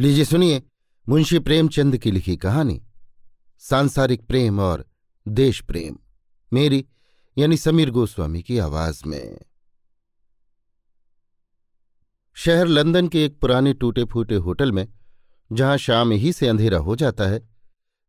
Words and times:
लीजिए, 0.00 0.24
सुनिए, 0.24 0.62
मुंशी 1.08 1.38
प्रेमचंद 1.38 1.96
की 1.96 2.10
लिखी 2.10 2.36
कहानी, 2.36 2.82
सांसारिक 3.58 4.26
प्रेम 4.26 4.60
और 4.60 4.86
देश 5.28 5.60
प्रेम, 5.60 5.98
मेरी, 6.52 6.86
यानी 7.38 7.56
समीर 7.56 7.90
गोस्वामी 7.90 8.42
की 8.42 8.58
आवाज़ 8.58 9.02
में। 9.06 9.38
शहर 12.34 12.66
लंदन 12.66 13.08
के 13.08 13.24
एक 13.24 13.40
पुराने 13.40 13.74
टूटे 13.74 14.04
फूटे 14.04 14.34
होटल 14.34 14.72
में, 14.72 14.88
जहाँ 15.52 15.76
शाम 15.76 16.10
ही 16.10 16.32
से 16.32 16.48
अंधेरा 16.48 16.78
हो 16.78 16.96
जाता 16.96 17.24
है, 17.24 17.48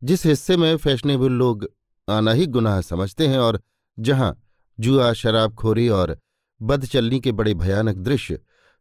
जिस 0.03 0.25
हिस्से 0.25 0.57
में 0.57 0.77
फैशनेबल 0.77 1.31
लोग 1.31 1.69
आना 2.09 2.31
ही 2.31 2.45
गुनाह 2.45 2.81
समझते 2.81 3.27
हैं 3.27 3.39
और 3.39 3.61
जहाँ 3.99 4.43
जुआ, 4.79 5.13
शराबखोरी 5.13 5.89
और 5.89 6.19
बदचलनी 6.61 7.19
के 7.19 7.31
बड़े 7.31 7.53
भयानक 7.53 7.95
दृश्य 7.95 8.39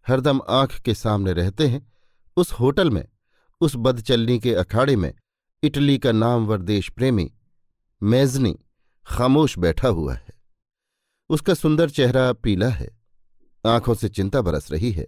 हरदम 0.09 0.41
आँख 0.49 0.81
के 0.81 0.95
सामने 0.95 1.33
रहते 1.33 1.67
हैं 1.67 1.90
उस 2.41 2.53
होटल 2.53 2.91
में, 2.91 3.05
उस 3.61 3.73
बदचलनी 3.77 4.39
के 4.39 4.55
अखाड़े 4.55 4.97
में, 4.97 5.13
इटली 5.63 5.99
का 5.99 6.13
नामवर 6.13 6.63
देश 6.63 6.89
प्रेमी 6.91 7.33
मेजनी, 8.03 8.59
खामोश 9.07 9.59
बैठा 9.59 9.89
हुआ 9.89 10.15
है। 10.15 10.35
उसका 11.31 11.55
सुंदर 11.55 11.91
चेहरा 11.91 12.33
पीला 12.33 12.69
है, 12.69 12.89
आँखों 13.67 13.95
से 13.95 14.09
चिंता 14.09 14.41
बरस 14.43 14.71
रही 14.73 14.93
है, 14.93 15.07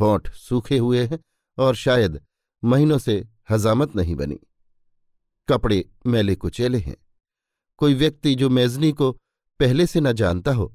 होंठ 0.00 0.30
सूखे 0.32 0.78
हुए 0.78 1.06
हैं 1.06 1.18
और 1.58 1.74
शायद 1.74 2.20
महीनों 2.64 2.98
से 2.98 3.28
हजामत 3.50 3.96
नहीं 3.96 4.14
बनी। 4.14 4.38
कपड़े 5.48 5.84
मैले 6.06 6.34
कुचेले 6.34 6.78
हैं, 6.78 6.96
कोई 7.78 7.94
व्यक्ति 7.94 8.34
जो 8.34 8.50
मेजनी 8.50 8.92
को 8.92 9.10
पहले 9.60 9.86
से 9.86 10.00
न 10.00 10.12
जानता 10.12 10.54
हो, 10.54 10.72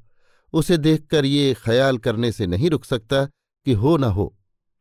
उसे 0.54 0.78
देखकर 0.78 1.26
ये 1.26 1.54
ख्याल 1.54 1.98
करने 1.98 2.32
से 2.32 2.48
नहीं 2.48 2.70
रुक 2.70 2.86
सकता 2.86 3.26
कि 3.26 3.74
हो 3.74 3.98
न 3.98 4.04
हो 4.04 4.37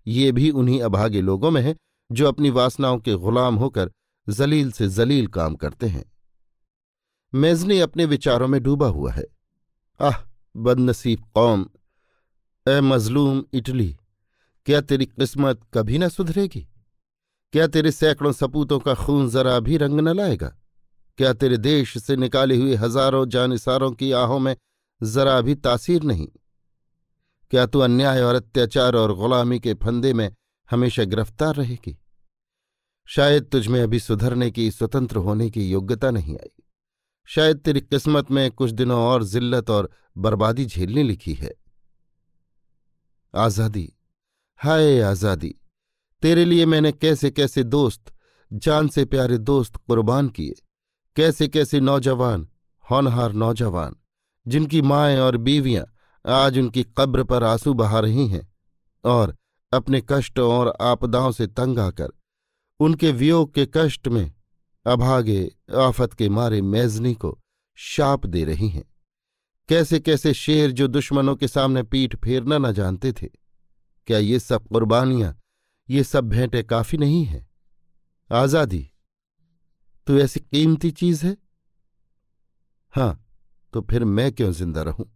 ये 0.07 0.33
भी 0.33 0.51
उन्हीं 0.51 0.81
अभागे 0.81 1.21
लोगों 1.21 1.51
में 1.51 1.63
है, 1.63 1.77
जो 2.13 2.29
अपनी 2.29 2.51
वासनाओं 2.51 2.99
के 2.99 3.15
गुलाम 3.15 3.57
होकर 3.57 3.91
जलील 4.29 4.73
से 4.73 4.89
जलील 4.89 5.27
काम 5.27 5.55
करते 5.55 5.87
हैं। 5.87 6.13
मेजनी 7.35 7.79
अपने 7.81 8.05
विचारों 8.05 8.49
में 8.49 8.63
डूबा 8.63 8.87
हुआ 8.87 9.13
है। 9.13 9.25
आह, 10.01 10.17
बदनसीब 10.57 11.25
कौम! 11.35 11.67
ए 12.69 12.81
मजलूम 12.81 13.45
इटली, 13.55 13.97
क्या 14.67 14.81
तेरी 14.81 15.07
किस्मत 15.07 15.61
कभी 15.75 15.99
न 15.99 16.09
सुधरेगी? 16.09 16.69
क्या 17.53 17.67
तेरे 17.67 17.91
सैकड़ों 17.91 18.33
सपूतों 18.33 18.79
का 18.79 18.95
खून 18.95 19.31
जरा 19.31 19.61
भी 19.61 19.77
रंग 19.77 20.01
न 20.01 20.09
लाएगा? 20.09 20.57
क्या 21.19 21.33
तेरे 21.33 21.57
देश 21.57 21.99
से 21.99 22.17
निकाले 22.17 22.57
हुए 22.57 22.75
हज़ारों 22.75 23.29
जानिसारों 23.29 23.93
की 23.93 24.13
आहों 24.13 24.39
में 24.39 24.57
जरा 25.03 25.41
भी 25.41 25.55
तासीर 25.55 26.03
नहीं? 26.03 26.29
क्या 27.51 27.67
तू 27.67 27.79
अन्याय 27.79 28.23
और 28.23 28.35
अत्याचार 28.35 28.95
और 28.95 29.15
गुलामी 29.15 29.61
के 29.61 29.75
फंदे 29.75 30.13
में 30.13 30.35
हमेशा 30.71 31.05
गिरफ़्तार 31.05 31.55
रहेगी? 31.55 31.99
शायद 33.09 33.45
तुझमें 33.45 33.83
अभी 33.83 34.01
सुधरने 34.01 34.51
की, 34.51 34.71
स्वतंत्र 34.71 35.17
होने 35.17 35.51
की 35.51 35.71
योग्यता 35.71 36.11
नहीं 36.11 36.35
आई। 36.35 36.63
शायद 37.25 37.59
तेरी 37.59 37.81
किस्मत 37.81 38.31
में 38.31 38.51
कुछ 38.51 38.71
दिनों 38.71 39.01
और 39.01 39.25
जिल्लत 39.25 39.71
और 39.71 39.91
बर्बादी 40.19 40.67
झेलने 40.67 41.03
लिखी 41.03 41.35
है। 41.35 41.53
आज़ादी। 43.35 43.93
हाय 44.57 45.01
आज़ादी। 45.01 45.55
तेरे 46.23 46.45
लिए 46.45 46.67
मैंने 46.67 46.93
कैसे 46.93 47.31
कैसे 47.31 47.63
दोस्त, 47.63 48.15
जान 48.53 48.89
से 48.89 49.05
प्यारे 49.05 49.39
दोस्त 49.39 49.77
कुर्बान 49.77 50.29
किए? 50.29 50.55
कैसे 51.17 51.49
कैसे 51.49 51.81
नौजवान, 51.81 52.49
होनहार 52.91 53.33
नौजवान, 53.33 53.97
जिनकी 54.47 54.83
माएँ 54.83 55.19
और 55.19 55.37
बीवियाँ 55.37 55.85
आज 56.27 56.59
उनकी 56.59 56.83
कब्र 56.99 57.25
पर 57.25 57.45
आँसू 57.45 57.75
बहा 57.75 58.01
रही 58.01 58.27
हैं 58.29 58.47
और 59.05 59.35
अपने 59.73 60.01
कष्टों 60.11 60.49
और 60.53 60.73
आपदाओं 60.81 61.31
से 61.33 61.47
तंग 61.47 61.79
आकर 61.79 62.13
उनके 62.81 63.13
वियोग 63.13 63.53
के 63.55 63.67
कष्ट 63.75 64.09
में 64.09 64.33
अभागे 64.87 65.41
आफत 65.77 66.15
के 66.15 66.29
मारे 66.29 66.61
मेजनी 66.63 67.15
को 67.15 67.39
शाप 67.79 68.27
दे 68.27 68.45
रही 68.45 68.69
हैं। 68.69 68.85
कैसे 69.69 70.01
कैसे 70.01 70.35
शेर 70.35 70.71
जो 70.71 70.87
दुश्मनों 70.89 71.35
के 71.37 71.49
सामने 71.49 71.83
पीठ 71.83 72.17
फेरना 72.17 72.59
न 72.59 72.73
जानते 72.73 73.13
थे, 73.13 73.27
क्या 74.09 74.19
ये 74.19 74.39
सब 74.41 74.67
कुर्बानियाँ, 74.69 75.35
ये 75.89 76.05
सब 76.05 76.29
भेंटे 76.29 76.63
काफ़ी 76.63 76.99
नहीं 76.99 77.25
हैं? 77.25 77.47
आज़ादी 78.31 78.87
तो 80.07 80.19
ऐसी 80.19 80.41
कीमती 80.41 80.91
चीज़ 80.91 81.27
है? 81.27 81.37
हाँ 82.95 83.27
तो 83.75 83.81
फिर 83.81 84.05
मैं 84.05 84.33
क्यों 84.33 84.53
ज़िंदा 84.53 84.83
रहूँ? 84.83 85.16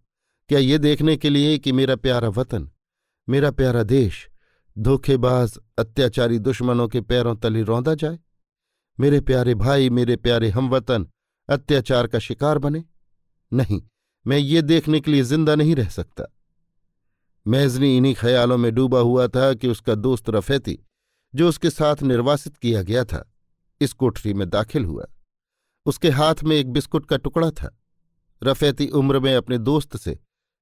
क्या 0.50 0.58
ये 0.58 0.78
देखने 0.78 1.16
के 1.16 1.30
लिए 1.30 1.58
कि 1.58 1.72
मेरा 1.72 1.96
प्यारा 1.96 2.28
वतन, 2.28 2.70
मेरा 3.28 3.50
प्यारा 3.50 3.82
देश, 3.82 4.28
धोखेबाज, 4.78 5.58
अत्याचारी 5.78 6.38
दुश्मनों 6.38 6.88
के 6.88 7.00
पैरों 7.00 7.36
तले 7.36 7.62
रौंदा 7.62 7.94
जाए? 7.94 8.18
मेरे 9.00 9.20
प्यारे 9.20 9.54
भाई, 9.54 9.90
मेरे 9.90 10.16
प्यारे 10.16 10.48
हमवतन, 10.48 11.08
अत्याचार 11.48 12.06
का 12.06 12.18
शिकार 12.18 12.58
बने? 12.58 12.84
नहीं, 13.52 13.82
मैं 14.26 14.38
ये 14.38 14.62
देखने 14.62 15.00
के 15.00 15.10
लिए 15.10 15.22
ज़िंदा 15.22 15.54
नहीं 15.54 15.74
रह 15.76 15.88
सकता। 15.88 16.36
मैजनी 17.46 17.96
इन्हीं 17.96 18.14
ख्यालों 18.14 18.58
में 18.58 18.74
डूबा 18.74 19.00
हुआ 19.00 19.28
था 19.28 19.54
कि 19.54 19.68
उसका 19.68 19.94
दोस्त 19.94 20.30
रफेती, 20.30 20.78
जो 21.34 21.48
उसके 21.48 21.70
साथ 21.70 22.02
निर्वासित 22.02 22.56
किया 22.56 22.82
गया 22.82 23.04
था, 23.04 23.32
इस 23.80 23.92
कोठरी 23.92 24.34
में 24.34 24.50
दाखिल 24.50 24.84
हुआ। 24.84 25.06
उसके 25.86 26.10
हाथ 26.10 26.34
में 26.44 26.56
एक 26.56 26.72
बिस्कुट 26.72 27.06
का 27.06 27.16
टुकड़ा 27.16 27.50
था। 27.50 27.80
रफेती 28.44 28.88
उम्र 28.88 29.20
में 29.20 29.36
अपने 29.36 29.58
दोस्त 29.58 29.96
से 29.96 30.18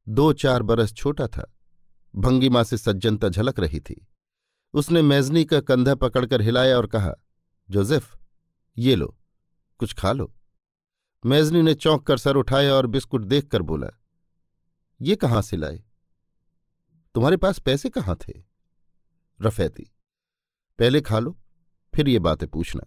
दो 0.08 0.32
चार 0.32 0.62
बरस 0.62 0.92
छोटा 0.92 1.26
था। 1.26 1.54
भंगिमा 2.16 2.62
से 2.62 2.78
सज्जनता 2.78 3.28
झलक 3.28 3.60
रही 3.60 3.80
थी। 3.80 4.06
उसने 4.74 5.02
मेजनी 5.02 5.44
का 5.44 5.60
कंधा 5.60 5.94
पकड़कर 5.94 6.42
हिलाया 6.42 6.76
और 6.76 6.86
कहा, 6.86 7.14
जोसेफ, 7.70 8.18
ये 8.78 8.94
लो, 8.96 9.18
कुछ 9.78 9.94
खा 9.94 10.12
लो। 10.12 10.34
मेजनी 11.26 11.62
ने 11.62 11.74
चौंक 11.74 12.06
कर 12.06 12.18
सर 12.18 12.36
उठाया 12.36 12.74
और 12.74 12.86
बिस्कुट 12.86 13.24
देखकर 13.24 13.62
बोला, 13.62 13.88
ये 15.00 15.16
कहाँ 15.16 15.42
से 15.42 15.56
लाए? 15.56 15.84
तुम्हारे 17.14 17.36
पास 17.36 17.58
पैसे 17.58 17.88
कहाँ 17.88 18.16
थे? 18.16 18.42
रफेती, 19.42 19.92
पहले 20.78 21.00
खा 21.00 21.18
लो, 21.18 21.38
फिर 21.94 22.08
ये 22.08 22.18
बातें 22.18 22.48
पूछना। 22.48 22.86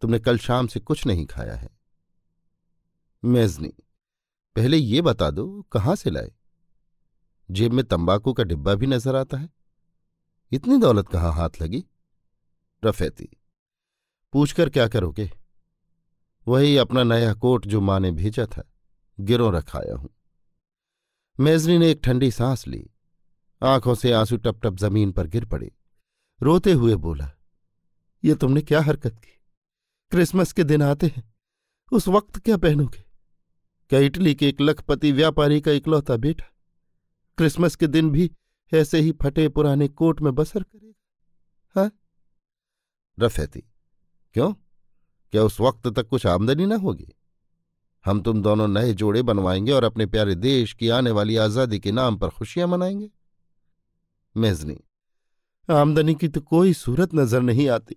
तुमने 0.00 0.18
कल 0.18 0.38
शाम 0.38 0.66
से 0.66 0.80
कुछ 0.80 1.06
नहीं 1.06 1.26
खाया 1.26 1.54
है। 1.54 1.70
मेजनी 3.24 3.72
पहले 4.56 4.76
ये 4.76 5.00
बता 5.02 5.30
दो, 5.30 5.62
कहाँ 5.62 5.94
से 5.96 6.10
लाए? 6.10 6.32
जेब 7.48 7.72
में 7.72 7.84
तंबाकू 7.84 8.32
का 8.32 8.44
डिब्बा 8.44 8.74
भी 8.74 8.86
नज़र 8.86 9.16
आता 9.16 9.36
है। 9.36 9.48
इतनी 10.52 10.78
दौलत 10.78 11.08
कहाँ 11.08 11.32
हाथ 11.34 11.60
लगी? 11.62 11.84
रफेती, 12.82 13.28
पूछकर 14.34 14.70
क्या 14.70 14.88
करोगे? 14.88 15.30
वही 16.46 16.76
अपना 16.76 17.02
नया 17.02 17.32
कोट 17.34 17.66
जो 17.66 17.80
माँ 17.80 17.98
ने 18.00 18.10
भेजा 18.12 18.46
था 18.46 18.62
गिरों 19.18 19.52
रखाया 19.52 19.94
हूँ। 19.94 20.10
मेजनी 21.38 21.78
ने 21.78 21.90
एक 21.90 22.00
ठंडी 22.04 22.30
सांस 22.30 22.66
ली। 22.66 22.84
आँखों 23.62 23.94
से 23.94 24.12
आँसू 24.12 24.36
टप 24.36 24.60
टप 24.62 24.76
ज़मीन 24.76 25.12
पर 25.12 25.26
गिर 25.26 25.44
पड़े। 25.44 25.70
रोते 26.40 26.72
हुए 26.72 26.94
बोला, 26.96 27.30
ये 28.24 28.34
तुमने 28.34 28.62
क्या 28.62 28.80
हरकत 28.80 29.18
की? 29.18 29.40
क्रिसमस 30.12 30.52
के 30.52 30.64
दिन 30.64 30.82
आते 30.82 31.06
हैं। 31.06 31.32
उस 31.92 32.08
वक्त 32.08 32.38
क्या 32.38 32.56
पहनोगे? 32.56 33.04
क्या 33.90 34.00
इटली 34.00 34.34
के 34.34 34.48
एक 34.48 34.60
लखपति 34.60 35.12
व्यापारी 35.12 35.60
का 35.60 35.72
इकलौता 35.72 36.16
बेटा? 36.16 36.44
क्रिसमस 37.38 37.76
के 37.76 37.86
दिन 37.86 38.10
भी 38.10 38.30
ऐसे 38.72 38.98
ही 39.00 39.12
फटे 39.12 39.48
पुराने 39.48 39.88
कोट 39.88 40.20
में 40.20 40.34
बसर 40.34 40.62
करेगा 40.62 41.80
हाँ? 41.80 41.90
रफेती, 43.18 43.60
क्यों? 44.34 44.52
क्या 45.32 45.42
उस 45.42 45.60
वक्त 45.60 45.88
तक 45.88 46.08
कुछ 46.08 46.26
आमदनी 46.26 46.66
ना 46.66 46.76
होगी? 46.76 47.12
हम 48.04 48.20
तुम 48.20 48.42
दोनों 48.42 48.68
नए 48.68 48.92
जोड़े 48.94 49.22
बनवाएँगे 49.22 49.72
और 49.72 49.84
अपने 49.84 50.06
प्यारे 50.06 50.34
देश 50.34 50.72
की 50.72 50.88
आने 50.88 51.10
वाली 51.10 51.36
आज़ादी 51.36 51.78
के 51.78 51.92
नाम 51.92 52.16
पर 52.16 52.28
खुशियाँ 52.28 52.68
मनाएँगे। 52.68 53.10
मेजनी, 54.36 54.78
आमदनी 55.68 56.14
की 56.14 56.28
तो 56.28 56.40
कोई 56.40 56.72
सूरत 56.72 57.14
नज़र 57.14 57.40
नहीं 57.40 57.68
आती। 57.68 57.96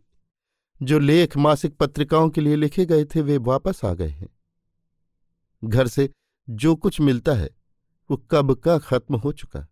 जो 0.82 1.00
लेख 1.00 1.38
मासिक 1.38 1.76
पत्रिकाओं 1.78 2.30
के 2.30 2.42
लिए 2.42 2.56
लिखे 2.56 2.86
गए 2.86 3.06
थे, 3.06 3.22
वे 3.22 3.38
वापस 3.38 3.82
आ 3.86 3.94
गए 3.94 4.08
हैं। 4.08 4.30
घर 5.64 5.88
से 5.88 6.10
जो 6.50 6.76
कुछ 6.76 7.02
मिलता 7.02 7.34
है, 7.34 7.50
वो 8.12 8.18
कब 8.18 8.54
का 8.56 8.78
खत्म 8.78 9.16
हो 9.16 9.32
चुका? 9.32 9.68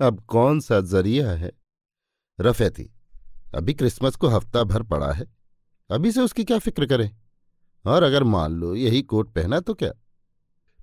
अब 0.00 0.20
कौन 0.20 0.60
सा 0.60 0.80
ज़रिया 0.80 1.30
है? 1.30 1.52
रफेती, 2.40 2.90
अभी 3.54 3.74
क्रिसमस 3.74 4.16
को 4.16 4.28
हफ़्ता 4.28 4.64
भर 4.64 4.82
पड़ा 4.82 5.12
है, 5.12 5.26
अभी 5.90 6.12
से 6.12 6.20
उसकी 6.20 6.44
क्या 6.44 6.58
फ़िक्र 6.58 6.86
करें? 6.86 7.10
और 7.84 8.02
अगर 8.02 8.24
मान 8.24 8.52
लो 8.52 8.74
यही 8.74 9.02
कोट 9.02 9.32
पहना 9.32 9.60
तो 9.60 9.74
क्या? 9.74 9.92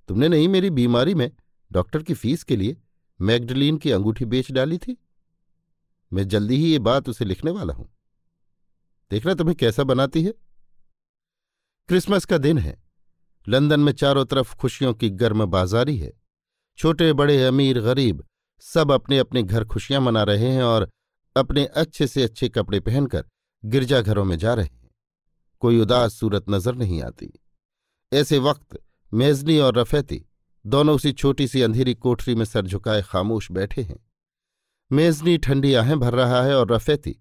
तुमने 0.08 0.28
नहीं 0.28 0.48
मेरी 0.48 0.70
बीमारी 0.70 1.14
में 1.14 1.30
डॉक्टर 1.72 2.02
की 2.02 2.14
फ़ीस 2.14 2.44
के 2.44 2.56
लिए 2.56 2.76
मैगडलीन 3.20 3.76
की 3.78 3.90
अंगूठी 3.90 4.24
बेच 4.24 4.50
डाली 4.52 4.78
थी? 4.78 4.96
मैं 6.12 6.28
जल्दी 6.28 6.56
ही 6.56 6.72
ये 6.72 6.78
बात 6.78 7.08
उसे 7.08 7.24
लिखने 7.24 7.50
वाला 7.50 7.74
हूँ। 7.74 7.88
देखना 9.10 9.34
तुम्हें 9.34 9.56
कैसा 9.56 9.84
बनाती 9.84 10.22
है। 10.22 10.32
क्रिसमस 11.88 12.24
का 12.24 12.38
दिन 12.38 12.58
है। 12.58 12.87
लंदन 13.48 13.80
में 13.80 13.92
चारों 13.92 14.24
तरफ़ 14.24 14.56
खुशियों 14.56 14.94
की 14.94 15.10
गर्म 15.10 15.44
बाजारी 15.44 15.96
है। 15.96 16.12
छोटे, 16.78 17.12
बड़े, 17.12 17.44
अमीर, 17.44 17.80
गरीब 17.80 18.26
सब 18.60 18.92
अपने 18.92 19.18
अपने 19.18 19.42
घर 19.42 19.64
खुशियाँ 19.64 20.00
मना 20.00 20.22
रहे 20.22 20.48
हैं 20.48 20.62
और 20.62 20.90
अपने 21.36 21.64
अच्छे 21.64 22.06
से 22.06 22.22
अच्छे 22.22 22.48
कपड़े 22.48 22.80
पहनकर 22.80 23.24
गिरजाघरों 23.64 24.24
में 24.24 24.38
जा 24.38 24.54
रहे 24.54 24.64
हैं। 24.64 24.90
कोई 25.60 25.80
उदास 25.80 26.14
सूरत 26.14 26.44
नज़र 26.50 26.74
नहीं 26.74 27.02
आती। 27.02 27.32
ऐसे 28.12 28.38
वक्त 28.38 28.78
मेजनी 29.14 29.58
और 29.58 29.78
रफेती 29.78 30.24
दोनों 30.66 30.94
उसी 30.94 31.12
छोटी 31.12 31.48
सी 31.48 31.62
अंधेरी 31.62 31.94
कोठरी 31.94 32.34
में 32.34 32.44
सर 32.44 32.66
झुकाए 32.66 33.02
खामोश 33.02 33.50
बैठे 33.52 33.82
हैं। 33.82 34.10
मेजनी 34.92 35.38
ठंडी 35.38 35.74
आहें 35.74 35.98
भर 36.00 36.14
रहा 36.14 36.42
है 36.42 36.56
और 36.56 36.72
रफेती 36.72 37.16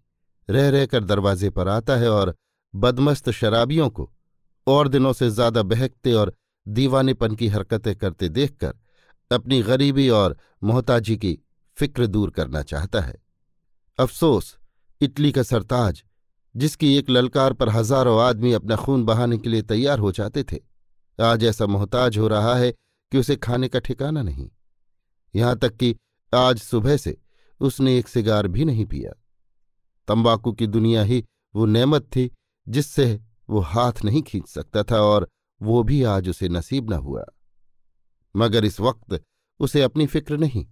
रह 0.49 0.69
रहकर 0.69 1.03
दरवाजे 1.03 1.49
पर 1.49 1.67
आता 1.67 1.95
है 1.95 2.09
और 2.09 2.35
बदमस्त 2.75 3.29
शराबियों 3.29 3.89
को 3.89 4.13
और 4.67 4.87
दिनों 4.87 5.13
से 5.13 5.29
ज़्यादा 5.29 5.63
बहकते 5.63 6.13
और 6.13 6.33
दीवानेपन 6.65 7.35
की 7.35 7.47
हरकतें 7.47 7.95
करते 7.95 8.29
देखकर 8.29 8.73
अपनी 9.31 9.61
गरीबी 9.61 10.07
और 10.09 10.37
मोहताजी 10.63 11.15
की 11.17 11.37
फ़िक्र 11.77 12.07
दूर 12.07 12.29
करना 12.29 12.61
चाहता 12.63 13.01
है। 13.01 13.15
अफसोस, 13.99 14.57
इटली 15.01 15.31
का 15.31 15.43
सरताज, 15.43 16.03
जिसकी 16.55 16.95
एक 16.97 17.09
ललकार 17.09 17.53
पर 17.53 17.69
हज़ारों 17.69 18.19
आदमी 18.21 18.51
अपना 18.53 18.75
खून 18.75 19.03
बहाने 19.05 19.37
के 19.37 19.49
लिए 19.49 19.61
तैयार 19.61 19.99
हो 19.99 20.11
जाते 20.11 20.43
थे। 20.43 20.59
आज 21.19 21.43
ऐसा 21.43 21.65
मोहताज 21.65 22.17
हो 22.17 22.27
रहा 22.27 22.55
है 22.55 22.71
कि 22.71 23.17
उसे 23.17 23.35
खाने 23.35 23.67
का 23.67 23.79
ठिकाना 23.79 24.21
नहीं। 24.21 24.49
यहाँ 25.33 25.57
तक 25.57 25.75
कि 25.75 25.95
आज 26.33 26.59
सुबह 26.59 26.97
से 26.97 27.17
उसने 27.61 27.97
एक 27.97 28.07
सिगार 28.07 28.47
भी 28.47 28.65
नहीं 28.65 28.85
पिया। 28.85 29.11
तंबाकू 30.07 30.51
की 30.51 30.67
दुनिया 30.67 31.03
ही 31.03 31.23
वो 31.55 31.65
नेमत 31.65 32.03
थी 32.15 32.29
जिससे 32.67 33.05
वो 33.49 33.59
हाथ 33.59 33.93
नहीं 34.05 34.21
खींच 34.21 34.47
सकता 34.47 34.83
था 34.83 35.01
और 35.01 35.27
वो 35.61 35.83
भी 35.83 36.03
आज 36.03 36.29
उसे 36.29 36.49
नसीब 36.49 36.89
न 36.89 36.93
हुआ। 36.93 37.25
मगर 38.35 38.65
इस 38.65 38.79
वक्त 38.79 39.23
उसे 39.59 39.81
अपनी 39.81 40.05
फ़िक्र 40.07 40.37
नहीं, 40.37 40.67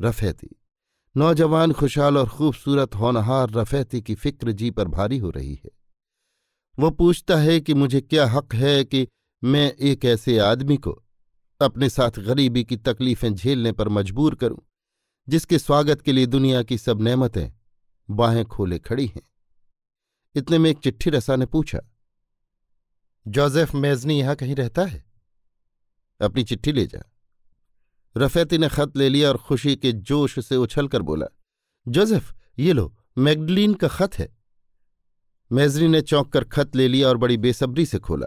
रफेती। 0.00 0.62
नौजवान 1.16 1.72
खुशहाल 1.72 2.18
और 2.18 2.28
खूबसूरत 2.28 2.94
होनहार 2.94 3.50
रफेती 3.50 4.02
की 4.02 4.14
फ़िक्र 4.14 4.52
जी 4.52 4.70
पर 4.70 4.88
भारी 4.88 5.18
हो 5.18 5.30
रही 5.30 5.54
है। 5.54 5.70
वो 6.78 6.90
पूछता 6.90 7.36
है 7.36 7.60
कि 7.60 7.74
मुझे 7.74 8.00
क्या 8.00 8.26
हक 8.26 8.54
है 8.54 8.84
कि 8.84 9.08
मैं 9.44 9.72
एक 9.72 10.04
ऐसे 10.04 10.38
आदमी 10.38 10.76
को 10.76 11.02
अपने 11.60 11.88
साथ 11.88 12.10
गरीबी 12.10 12.64
की 12.64 12.76
तकलीफें 12.76 13.34
झेलने 13.34 13.72
पर 13.72 13.88
मजबूर 13.88 14.34
करूँ, 14.34 14.58
जिसके 15.28 15.58
स्वागत 15.58 16.00
के 16.00 16.12
लिए 16.12 16.26
दुनिया 16.26 16.62
की 16.62 16.78
सब 16.78 17.00
नेमतें 17.00 17.52
बाहें 18.10 18.44
खोले 18.44 18.78
खड़ी 18.78 19.06
हैं। 19.06 19.22
इतने 20.34 20.58
में 20.58 20.70
एक 20.70 20.78
चिट्ठी 20.78 21.10
रसा 21.10 21.36
ने 21.36 21.46
पूछा 21.46 21.80
जोसेफ 23.28 23.74
मेजनी 23.74 24.18
यहाँ 24.18 24.36
कहीं 24.36 24.54
रहता 24.54 24.84
है? 24.84 25.04
अपनी 26.20 26.44
चिट्ठी 26.44 26.72
ले 26.72 26.86
जा। 26.86 27.12
रफेती 28.16 28.58
ने 28.58 28.68
खत 28.68 28.96
ले 28.96 29.08
लिया 29.08 29.28
और 29.28 29.36
खुशी 29.36 29.76
के 29.76 29.92
जोश 29.92 30.46
से 30.46 30.56
उछलकर 30.56 31.02
बोला, 31.02 31.26
जोसेफ, 31.88 32.34
ये 32.58 32.72
लो, 32.72 32.96
मैगडलीन 33.18 33.74
का 33.74 33.88
खत 33.88 34.14
है। 34.14 34.36
मेजनी 35.52 35.88
ने 35.88 36.00
चौंक 36.00 36.32
कर 36.32 36.44
खत 36.44 36.76
ले 36.76 36.88
लिया 36.88 37.08
और 37.08 37.16
बड़ी 37.16 37.36
बेसब्री 37.36 37.86
से 37.86 37.98
खोला। 37.98 38.26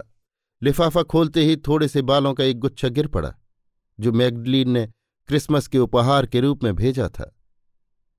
लिफाफा 0.63 1.03
खोलते 1.03 1.43
ही 1.43 1.57
थोड़े 1.57 1.87
से 1.87 2.01
बालों 2.01 2.33
का 2.33 2.43
एक 2.43 2.59
गुच्छा 2.59 2.87
गिर 2.87 3.07
पड़ा, 3.07 3.35
जो 3.99 4.11
मैगडलीन 4.11 4.69
ने 4.69 4.85
क्रिसमस 5.27 5.67
के 5.67 5.79
उपहार 5.79 6.25
के 6.25 6.39
रूप 6.39 6.63
में 6.63 6.75
भेजा 6.75 7.09
था। 7.09 7.35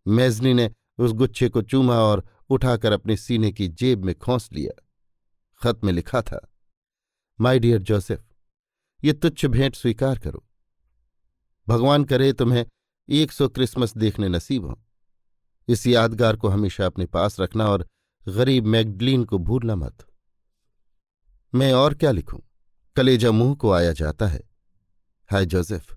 मेजनी 0.08 0.54
ने 0.54 0.70
उस 0.98 1.12
गुच्छे 1.12 1.48
को 1.48 1.62
चूमा 1.62 1.96
और 1.96 2.28
उठाकर 2.50 2.92
अपने 2.92 3.16
सीने 3.16 3.52
की 3.52 3.68
जेब 3.68 4.04
में 4.04 4.14
खोंस 4.14 4.48
लिया। 4.52 4.86
खत 5.62 5.84
में 5.84 5.92
लिखा 5.92 6.22
था 6.22 6.46
माय 7.40 7.58
डियर 7.58 7.82
जोसेफ 7.82 8.22
ये 9.04 9.12
तुच्छ 9.12 9.46
भेंट 9.46 9.76
स्वीकार 9.76 10.18
करो। 10.18 10.44
भगवान 11.68 12.04
करे 12.04 12.32
तुम्हें 12.32 12.66
एक 13.08 13.32
सौ 13.32 13.48
क्रिसमस 13.48 13.96
देखने 13.96 14.28
नसीब 14.28 14.66
हो। 14.66 14.82
इस 15.68 15.86
यादगार 15.86 16.36
को 16.36 16.48
हमेशा 16.48 16.86
अपने 16.86 17.06
पास 17.06 17.40
रखना 17.40 17.66
और 17.66 17.86
गरीब 18.28 18.66
मैगडलीन 18.66 19.24
को 19.24 19.38
भूलना 19.38 19.76
मत। 19.76 20.06
मैं 21.54 21.72
और 21.72 21.94
क्या 21.94 22.10
लिखूं? 22.10 22.38
कलेजा 22.96 23.30
मुँह 23.30 23.54
को 23.54 23.72
आया 23.72 23.92
जाता 23.92 24.26
है। 24.26 24.42
हाय 25.30 25.46
जोसेफ, 25.46 25.96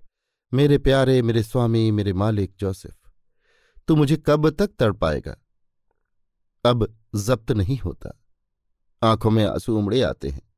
मेरे 0.54 0.78
प्यारे, 0.78 1.22
मेरे 1.22 1.42
स्वामी, 1.42 1.90
मेरे 1.90 2.12
मालिक 2.12 2.54
जोसेफ, 2.58 2.96
तू 3.88 3.96
मुझे 3.96 4.16
कब 4.16 4.50
तक 4.50 4.70
तड़ 4.78 4.92
पाएगा 4.92 5.36
अब 6.64 6.96
जब्त 7.14 7.52
नहीं 7.52 7.78
होता। 7.78 8.20
आँखों 9.02 9.30
में 9.30 9.44
आँसू 9.44 9.78
उमड़े 9.78 10.02
आते 10.02 10.28
हैं। 10.28 10.53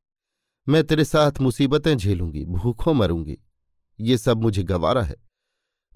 मैं 0.68 0.82
तेरे 0.84 1.04
साथ 1.04 1.40
मुसीबतें 1.40 1.96
झेलूँगी, 1.96 2.44
भूखों 2.44 2.94
मरूँगी। 2.94 3.38
ये 3.98 4.18
सब 4.18 4.42
मुझे 4.42 4.62
गवारा 4.62 5.02
है, 5.02 5.16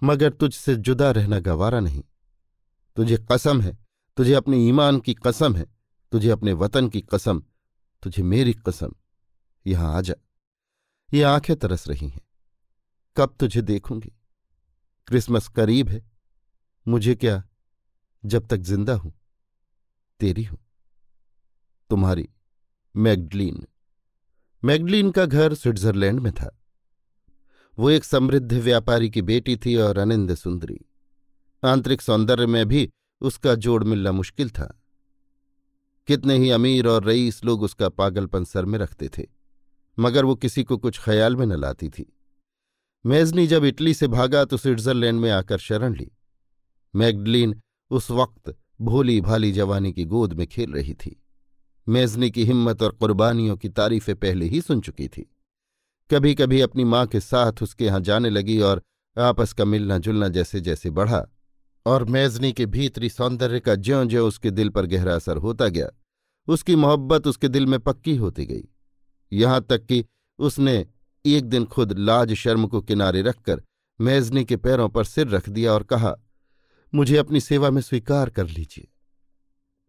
मगर 0.03 0.33
तुझसे 0.33 0.75
जुदा 0.77 1.11
रहना 1.11 1.39
गवारा 1.41 1.81
नहीं। 1.81 2.03
तुझे 2.97 3.17
कसम 3.33 3.61
है, 3.61 3.77
तुझे 4.17 4.35
अपने 4.35 4.59
ईमान 4.59 5.01
की 5.01 5.15
कसम 5.15 5.55
है, 5.57 5.67
तुझे 6.13 6.31
अपने 6.31 6.53
वतन 6.53 6.89
की 6.89 7.01
कसम, 7.01 7.43
तुझे 8.03 8.23
मेरी 8.23 8.53
कसम। 8.69 8.95
यहाँ 9.67 9.97
आ 9.97 10.01
जा, 10.01 10.15
ये 11.13 11.23
आँखें 11.23 11.57
तरस 11.57 11.89
रही 11.89 12.09
हैं। 12.09 12.21
कब 13.17 13.35
तुझे 13.41 13.63
देखूँगी? 13.63 14.13
क्रिसमस 15.09 15.49
करीब 15.49 15.89
है, 15.89 16.03
मुझे 16.87 17.15
क्या 17.15 17.43
जब 18.25 18.47
तक 18.47 18.57
ज़िंदा 18.57 18.95
हूँ, 18.95 19.13
तेरी 20.21 20.45
हूँ। 20.45 20.59
तुम्हारी 21.91 22.29
मैगडलीन। 22.95 23.67
मैगडलीन 24.63 25.11
का 25.11 25.25
घर 25.25 25.55
स्विट्जरलैंड 25.55 26.21
में 26.21 26.33
था। 26.33 26.57
वो 27.79 27.91
एक 27.91 28.05
समृद्ध 28.05 28.53
व्यापारी 28.55 29.09
की 29.11 29.23
बेटी 29.23 29.57
थी 29.57 29.75
और 29.77 29.99
अनिंद 29.99 30.35
सुंदरी। 30.35 30.79
आंतरिक 31.63 32.03
सौंदर्य 32.03 32.47
में 32.47 32.67
भी 32.67 32.89
उसका 33.21 33.55
जोड़ 33.57 33.83
मिलना 33.85 34.13
मुश्किल 34.13 34.51
था। 34.51 34.67
कितने 36.09 36.37
ही 36.39 36.51
अमीर 36.51 36.87
और 36.87 37.05
रईस 37.05 37.45
लोग 37.45 37.63
उसका 37.63 37.89
पागलपन 37.89 38.45
सर 38.45 38.65
में 38.65 38.79
रखते 38.79 39.09
थे, 39.09 39.27
मगर 39.99 40.25
वो 40.25 40.35
किसी 40.35 40.65
को 40.65 40.77
कुछ 40.77 41.01
ख्याल 41.01 41.37
में 41.37 41.47
न 41.47 41.61
लाती 41.61 41.89
थी। 41.89 42.07
मेजनी 43.05 43.47
जब 43.47 43.65
इटली 43.65 43.95
से 43.95 44.09
भागा 44.09 44.45
तो 44.45 44.57
स्विट्जरलैंड 44.57 45.21
में 45.21 45.31
आकर 45.31 45.59
शरण 45.59 45.95
ली। 45.95 46.11
मैगडलीन 46.95 47.61
उस 47.91 48.11
वक्त 48.11 48.57
भोली 48.81 49.21
भाली 49.21 49.53
जवानी 49.53 49.93
की 49.93 50.05
गोद 50.05 50.33
में 50.33 50.47
खेल 50.47 50.73
रही 50.73 50.95
थी। 50.95 51.17
मेजनी 51.91 52.31
की 52.31 52.45
हिम्मत 52.45 52.83
और 52.83 52.93
कुर्बानियों 52.93 53.57
की 53.57 53.69
तारीफें 53.69 54.15
पहले 54.17 54.47
ही 54.47 54.61
सुन 54.61 54.81
चुकी 54.81 55.09
थी। 55.09 55.23
कभी 56.11 56.35
कभी 56.35 56.61
अपनी 56.61 56.85
माँ 56.85 57.07
के 57.07 57.21
साथ 57.21 57.63
उसके 57.63 57.85
यहाँ 57.85 58.01
जाने 58.01 58.31
लगी 58.31 58.61
और 58.61 58.83
आपस 59.17 59.53
का 59.53 59.65
मिलना 59.65 59.99
जुलना 59.99 60.29
जैसे 60.29 60.61
जैसे 60.61 60.91
बढ़ा 60.91 61.25
और 61.87 62.05
मेजनी 62.05 62.53
के 62.53 62.67
भीतरी 62.67 63.09
सौंदर्य 63.09 63.61
का 63.61 63.75
ज्यों 63.75 64.07
ज्यों 64.09 64.27
उसके 64.29 64.51
दिल 64.51 64.69
पर 64.69 64.87
गहरा 64.87 65.15
असर 65.15 65.37
होता 65.37 65.69
गया, 65.69 65.89
उसकी 66.49 66.77
मोहब्बत 66.77 67.27
उसके 67.27 67.49
दिल 67.49 67.67
में 67.67 67.79
पक्की 67.81 68.17
होती 68.17 68.47
गई। 68.47 68.65
यहाँ 69.33 69.61
तक 69.61 69.85
कि 69.87 70.05
उसने 70.39 70.87
एक 71.25 71.45
दिन 71.45 71.65
खुद 71.65 71.99
लाज 71.99 72.35
शर्म 72.35 72.67
को 72.67 72.81
किनारे 72.81 73.23
रखकर 73.23 73.63
मेजनी 74.01 74.45
के 74.45 74.57
पैरों 74.57 74.89
पर 74.89 75.05
सिर 75.05 75.29
रख 75.29 75.49
दिया 75.49 75.73
और 75.73 75.83
कहा, 75.83 76.15
मुझे 76.93 77.17
अपनी 77.17 77.41
सेवा 77.41 77.71
में 77.71 77.83
स्वीकार 77.83 78.31
कर 78.31 78.49
लीजिए। 78.49 78.89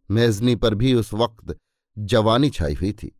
मेजनी 0.09 0.55
पर 0.55 0.75
भी 0.75 0.93
उस 0.93 1.13
वक्त 1.13 1.57
जवानी 1.97 2.49
छाई 2.49 2.73
हुई 2.73 2.93
थी। 2.93 3.19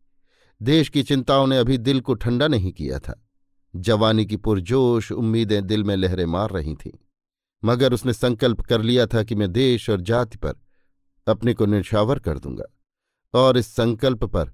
देश 0.62 0.88
की 0.88 1.02
चिंताओं 1.02 1.46
ने 1.46 1.58
अभी 1.58 1.78
दिल 1.78 2.00
को 2.00 2.14
ठंडा 2.14 2.48
नहीं 2.48 2.72
किया 2.72 2.98
था। 2.98 3.28
जवानी 3.76 4.26
की 4.26 4.36
पुरजोश 4.36 5.12
उम्मीदें 5.12 5.66
दिल 5.66 5.84
में 5.84 5.96
लहरें 5.96 6.26
मार 6.26 6.50
रही 6.50 6.74
थीं। 6.74 6.98
मगर 7.64 7.92
उसने 7.92 8.12
संकल्प 8.12 8.60
कर 8.60 8.82
लिया 8.82 9.06
था 9.06 9.22
कि 9.22 9.34
मैं 9.34 9.52
देश 9.52 9.90
और 9.90 10.00
जाति 10.00 10.38
पर 10.38 10.54
अपने 11.26 11.54
को 11.54 11.66
निशावर 11.66 12.18
कर 12.18 12.38
दूँगा 12.38 12.64
और 13.34 13.58
इस 13.58 13.66
संकल्प 13.66 14.24
पर 14.24 14.44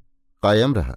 कायम 0.43 0.75
रहा। 0.75 0.97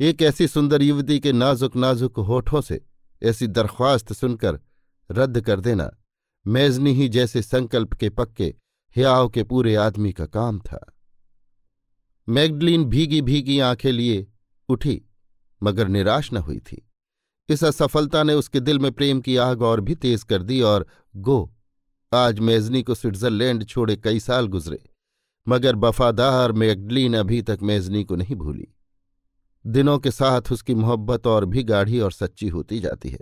एक 0.00 0.22
ऐसी 0.22 0.48
सुंदर 0.48 0.82
युवती 0.82 1.20
के 1.20 1.32
नाजुक 1.32 1.76
नाजुक 1.76 2.18
होठों 2.18 2.60
से 2.60 2.86
ऐसी 3.22 3.46
दरख्वास्त 3.46 4.12
सुनकर 4.12 4.60
रद्द 5.10 5.40
कर 5.40 5.60
देना 5.60 5.90
मेजनी 6.46 6.92
ही 6.92 7.08
जैसे 7.08 7.42
संकल्प 7.42 7.94
के 7.94 8.10
पक्के, 8.10 8.54
ह्याव 8.96 9.28
के 9.28 9.42
पूरे 9.42 9.74
आदमी 9.74 10.12
का 10.12 10.26
काम 10.26 10.58
था। 10.60 10.92
मैगडलीन 12.30 12.84
भीगी 12.84 13.20
भीगी 13.22 13.58
आँखें 13.58 13.90
लिए 13.92 14.26
उठी, 14.68 15.02
मगर 15.62 15.88
निराश 15.88 16.32
न 16.32 16.36
हुई 16.36 16.58
थी। 16.58 16.88
इस 17.48 17.64
असफलता 17.64 18.22
ने 18.22 18.34
उसके 18.34 18.60
दिल 18.60 18.78
में 18.78 18.92
प्रेम 18.92 19.20
की 19.20 19.36
आग 19.36 19.62
और 19.62 19.80
भी 19.80 19.94
तेज 19.94 20.22
कर 20.22 20.42
दी 20.42 20.60
और 20.60 20.86
गो, 21.16 21.54
आज 22.12 22.38
मेजनी 22.38 22.82
को 22.82 22.94
स्विट्जरलैंड 22.94 23.64
छोड़े 23.64 23.96
कई 23.96 24.20
साल 24.20 24.48
गुजरे, 24.48 24.78
मगर 25.46 25.76
वफादार 25.76 26.52
मैगडलीन 26.52 27.16
अभी 27.16 27.40
तक 27.42 27.58
मेजनी 27.62 28.04
को 28.04 28.16
नहीं 28.16 28.36
भूली। 28.36 28.68
दिनों 29.64 29.98
के 29.98 30.10
साथ 30.10 30.52
उसकी 30.52 30.74
मोहब्बत 30.74 31.26
और 31.26 31.44
भी 31.44 31.62
गाढ़ी 31.62 32.00
और 32.00 32.12
सच्ची 32.12 32.48
होती 32.48 32.80
जाती 32.80 33.10
है। 33.10 33.20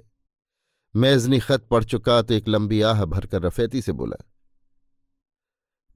मेजनी 0.95 1.39
खत 1.39 1.67
पढ़ 1.71 1.85
चुका 1.85 2.21
तो 2.23 2.35
एक 2.35 2.49
लंबी 2.49 2.81
आह 2.83 3.05
भरकर 3.05 3.43
रफेती 3.43 3.83
से 3.83 3.93
बोला, 3.93 4.23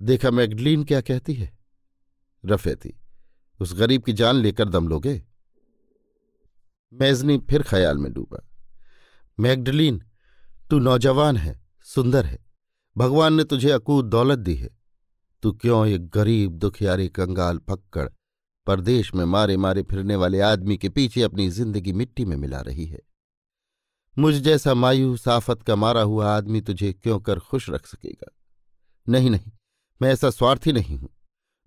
देखा 0.00 0.30
मैगडलीन 0.30 0.84
क्या 0.84 1.00
कहती 1.00 1.34
है? 1.34 1.52
रफेती 2.44 2.94
उस 3.62 3.74
गरीब 3.74 4.02
की 4.02 4.12
जान 4.12 4.36
लेकर 4.36 4.68
दम 4.68 4.88
लोगे? 4.88 5.22
मेजनी 6.92 7.38
फिर 7.38 7.62
ख्याल 7.62 7.98
में 7.98 8.12
डूबा। 8.12 8.46
मैगडलीन, 9.38 10.02
तू 10.70 10.78
नौजवान 10.78 11.36
है, 11.36 11.60
सुंदर 11.86 12.24
है। 12.24 12.38
भगवान 12.96 13.34
ने 13.34 13.44
तुझे 13.44 13.70
अकूत 13.70 14.04
दौलत 14.04 14.38
दी 14.38 14.54
है। 14.54 14.70
तू 15.42 15.52
क्यों 15.52 15.86
एक 15.86 16.08
गरीब 16.08 16.52
दुखियारी 16.52 17.08
कंगाल 17.08 17.58
पक्कड़ 17.58 18.08
परदेश 18.66 19.14
में 19.14 19.24
मारे 19.24 19.56
मारे 19.56 19.82
फिरने 19.82 20.16
वाले 20.16 20.40
आदमी 20.40 20.76
के 20.76 20.88
पीछे 20.88 21.22
अपनी 21.22 21.48
ज़िंदगी 21.48 21.92
मिट्टी 21.92 22.24
में 22.24 22.36
मिला 22.36 22.60
रही 22.60 22.84
है? 22.86 22.98
मुझ 24.16 24.34
जैसा 24.34 24.74
मायूस 24.74 25.26
आफत 25.28 25.62
का 25.62 25.76
मारा 25.76 26.02
हुआ 26.02 26.36
आदमी 26.36 26.60
तुझे 26.60 26.92
क्यों 26.92 27.18
कर 27.20 27.38
खुश 27.38 27.70
रख 27.70 27.86
सकेगा? 27.86 28.30
नहीं 29.06 29.30
नहीं, 29.30 29.50
मैं 30.02 30.12
ऐसा 30.12 30.30
स्वार्थी 30.30 30.72
नहीं 30.72 30.98
हूँ। 30.98 31.08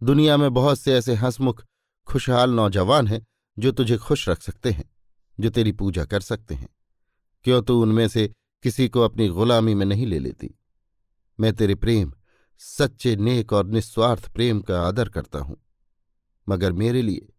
दुनिया 0.02 0.38
में 0.38 0.54
बहुत 0.54 0.80
से 0.80 0.94
ऐसे 0.94 1.14
हंसमुख 1.14 1.64
खुशहाल 2.08 2.52
नौजवान 2.52 3.08
हैं 3.08 3.26
जो 3.60 3.72
तुझे 3.72 3.98
खुश 3.98 4.30
रख 4.30 4.42
सकते 4.42 4.72
हैं, 4.72 4.92
जो 5.40 5.50
तेरी 5.50 5.72
पूजा 5.72 6.06
कर 6.06 6.20
सकते 6.20 6.56
हैं। 6.56 6.70
क्यों 7.44 7.62
तू 7.62 7.82
उनमें 7.82 8.08
से 8.08 8.34
किसी 8.64 8.90
को 8.90 9.02
अपनी 9.02 9.28
गुलामी 9.28 9.74
में 9.74 9.86
नहीं 9.86 10.06
ले 10.06 10.20
लेती? 10.20 10.60
मैं 11.40 11.54
तेरे 11.54 11.76
प्रेम, 11.76 12.14
सच्चे 12.58 13.16
नेक 13.16 13.54
और 13.54 13.66
निस्वार्थ 13.66 14.34
प्रेम 14.34 14.62
का 14.62 14.82
आदर 14.82 15.10
करता 15.10 15.40
हूँ। 15.40 15.58
मगर 16.50 16.72
मेरे 16.72 17.02
लिए, 17.02 17.34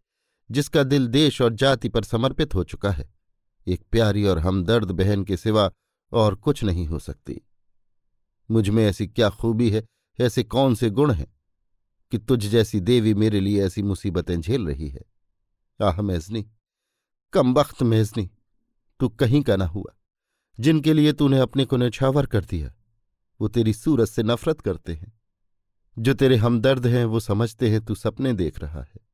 जिसका 0.51 0.83
दिल 0.83 1.07
देश 1.07 1.41
और 1.41 1.53
जाति 1.53 1.89
पर 1.89 2.03
समर्पित 2.03 2.55
हो 2.55 2.63
चुका 2.63 2.91
है, 2.91 3.13
एक 3.67 3.83
प्यारी 3.91 4.23
और 4.23 4.39
हमदर्द 4.39 4.91
बहन 4.91 5.23
के 5.23 5.37
सिवा 5.37 5.71
और 6.11 6.35
कुछ 6.35 6.63
नहीं 6.63 6.87
हो 6.87 6.99
सकती। 6.99 7.41
मुझमें 8.51 8.85
ऐसी 8.85 9.07
क्या 9.07 9.29
खूबी 9.29 9.69
है, 9.69 9.85
ऐसे 10.19 10.43
कौन 10.43 10.75
से 10.75 10.89
गुण 10.89 11.11
हैं? 11.11 11.36
कि 12.11 12.17
तुझ 12.17 12.47
जैसी 12.47 12.79
देवी 12.79 13.13
मेरे 13.13 13.39
लिए 13.39 13.65
ऐसी 13.65 13.83
मुसीबतें 13.83 14.41
झेल 14.41 14.67
रही 14.67 14.89
है। 14.89 15.01
आह, 15.83 16.01
मेजनी, 16.01 16.51
कम 17.33 17.53
वक्त 17.53 17.83
मेजनी, 17.83 18.31
तू 18.99 19.09
कहीं 19.09 19.43
का 19.43 19.55
ना 19.55 19.65
हुआ। 19.65 19.93
जिनके 20.59 20.93
लिए 20.93 21.13
तूने 21.13 21.39
अपने 21.39 21.65
को 21.65 21.77
निछावर 21.77 22.25
कर 22.25 22.45
दिया, 22.45 22.73
वो 23.41 23.47
तेरी 23.47 23.73
सूरत 23.73 24.07
से 24.07 24.23
नफरत 24.23 24.61
करते 24.61 24.93
हैं। 24.93 25.21
जो 25.99 26.13
तेरे 26.13 26.35
हमदर्द 26.35 26.87
हैं, 26.87 27.05
वो 27.05 27.19
समझते 27.19 27.69
हैं 27.69 27.85
तू 27.85 27.95
सपने 27.95 28.33
देख 28.33 28.59
रहा 28.59 28.81
है। 28.81 29.07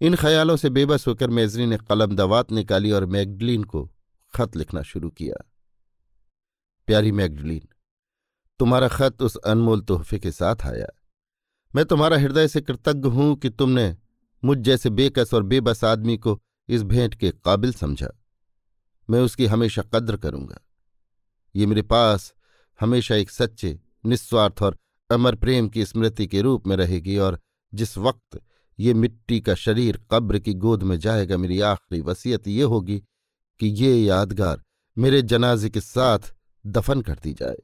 इन 0.00 0.16
ख्यालों 0.16 0.56
से 0.56 0.70
बेबस 0.70 1.06
होकर 1.06 1.30
मेजनी 1.30 1.66
ने 1.66 1.76
कलम 1.76 2.16
दवात 2.16 2.52
निकाली 2.52 2.90
और 2.90 3.06
मैगडलीन 3.06 3.64
को 3.64 3.90
खत 4.34 4.56
लिखना 4.56 4.82
शुरू 4.82 5.10
किया। 5.10 5.50
प्यारी 6.86 7.12
मैगडलिन, 7.12 7.68
तुम्हारा 8.58 8.88
खत 8.88 9.22
उस 9.22 9.36
अनमोल 9.36 9.80
तोहफे 9.80 10.18
के 10.18 10.30
साथ 10.32 10.56
आया। 10.64 10.97
मैं 11.74 11.84
तुम्हारा 11.84 12.16
हृदय 12.18 12.48
से 12.48 12.60
कृतज्ञ 12.60 13.08
हूँ 13.08 13.36
कि 13.36 13.50
तुमने 13.50 13.96
मुझ 14.44 14.58
जैसे 14.58 14.90
बेकस 14.90 15.34
और 15.34 15.42
बेबस 15.42 15.84
आदमी 15.84 16.16
को 16.16 16.40
इस 16.68 16.82
भेंट 16.82 17.14
के 17.14 17.30
काबिल 17.30 17.72
समझा। 17.72 18.08
मैं 19.10 19.20
उसकी 19.20 19.46
हमेशा 19.46 19.82
कद्र 19.82 20.16
करूँगा। 20.16 20.60
ये 21.54 21.66
मेरे 21.66 21.82
पास 21.82 22.32
हमेशा 22.80 23.14
एक 23.14 23.30
सच्चे, 23.30 23.78
निस्वार्थ 24.06 24.62
और 24.62 24.78
अमर 25.10 25.34
प्रेम 25.34 25.68
की 25.68 25.84
स्मृति 25.84 26.26
के 26.26 26.40
रूप 26.40 26.66
में 26.66 26.76
रहेगी 26.76 27.18
और 27.18 27.38
जिस 27.72 27.96
वक्त 27.98 28.40
ये 28.78 28.94
मिट्टी 28.94 29.40
का 29.40 29.54
शरीर 29.54 30.00
कब्र 30.10 30.38
की 30.38 30.54
गोद 30.54 30.82
में 30.82 30.98
जाएगा, 30.98 31.36
मेरी 31.36 31.60
आखिरी 31.60 32.00
वसीयत 32.00 32.48
ये 32.48 32.62
होगी 32.62 32.98
कि 33.60 33.66
ये 33.66 33.94
यादगार 33.96 34.62
मेरे 34.96 35.22
जनाजे 35.22 35.70
के 35.70 35.80
साथ 35.80 36.34
दफन 36.66 37.00
कर 37.02 37.18
दी 37.22 37.32
जाए। 37.32 37.56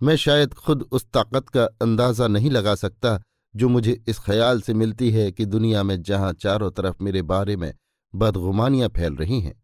मैं 0.00 0.16
शायद 0.16 0.54
खुद 0.54 0.82
उस 0.92 1.04
ताकत 1.04 1.48
का 1.48 1.64
अंदाज़ा 1.82 2.26
नहीं 2.28 2.50
लगा 2.50 2.74
सकता 2.74 3.20
जो 3.54 3.68
मुझे 3.68 3.92
इस 4.08 4.18
ख्याल 4.18 4.60
से 4.60 4.74
मिलती 4.74 5.10
है 5.10 5.30
कि 5.32 5.44
दुनिया 5.46 5.82
में 5.82 6.02
जहाँ 6.02 6.32
चारों 6.32 6.70
तरफ़ 6.70 7.02
मेरे 7.02 7.22
बारे 7.22 7.56
में 7.56 7.72
बदगुमानियाँ 8.14 8.88
फैल 8.88 9.16
रही 9.16 9.40
हैं। 9.40 9.54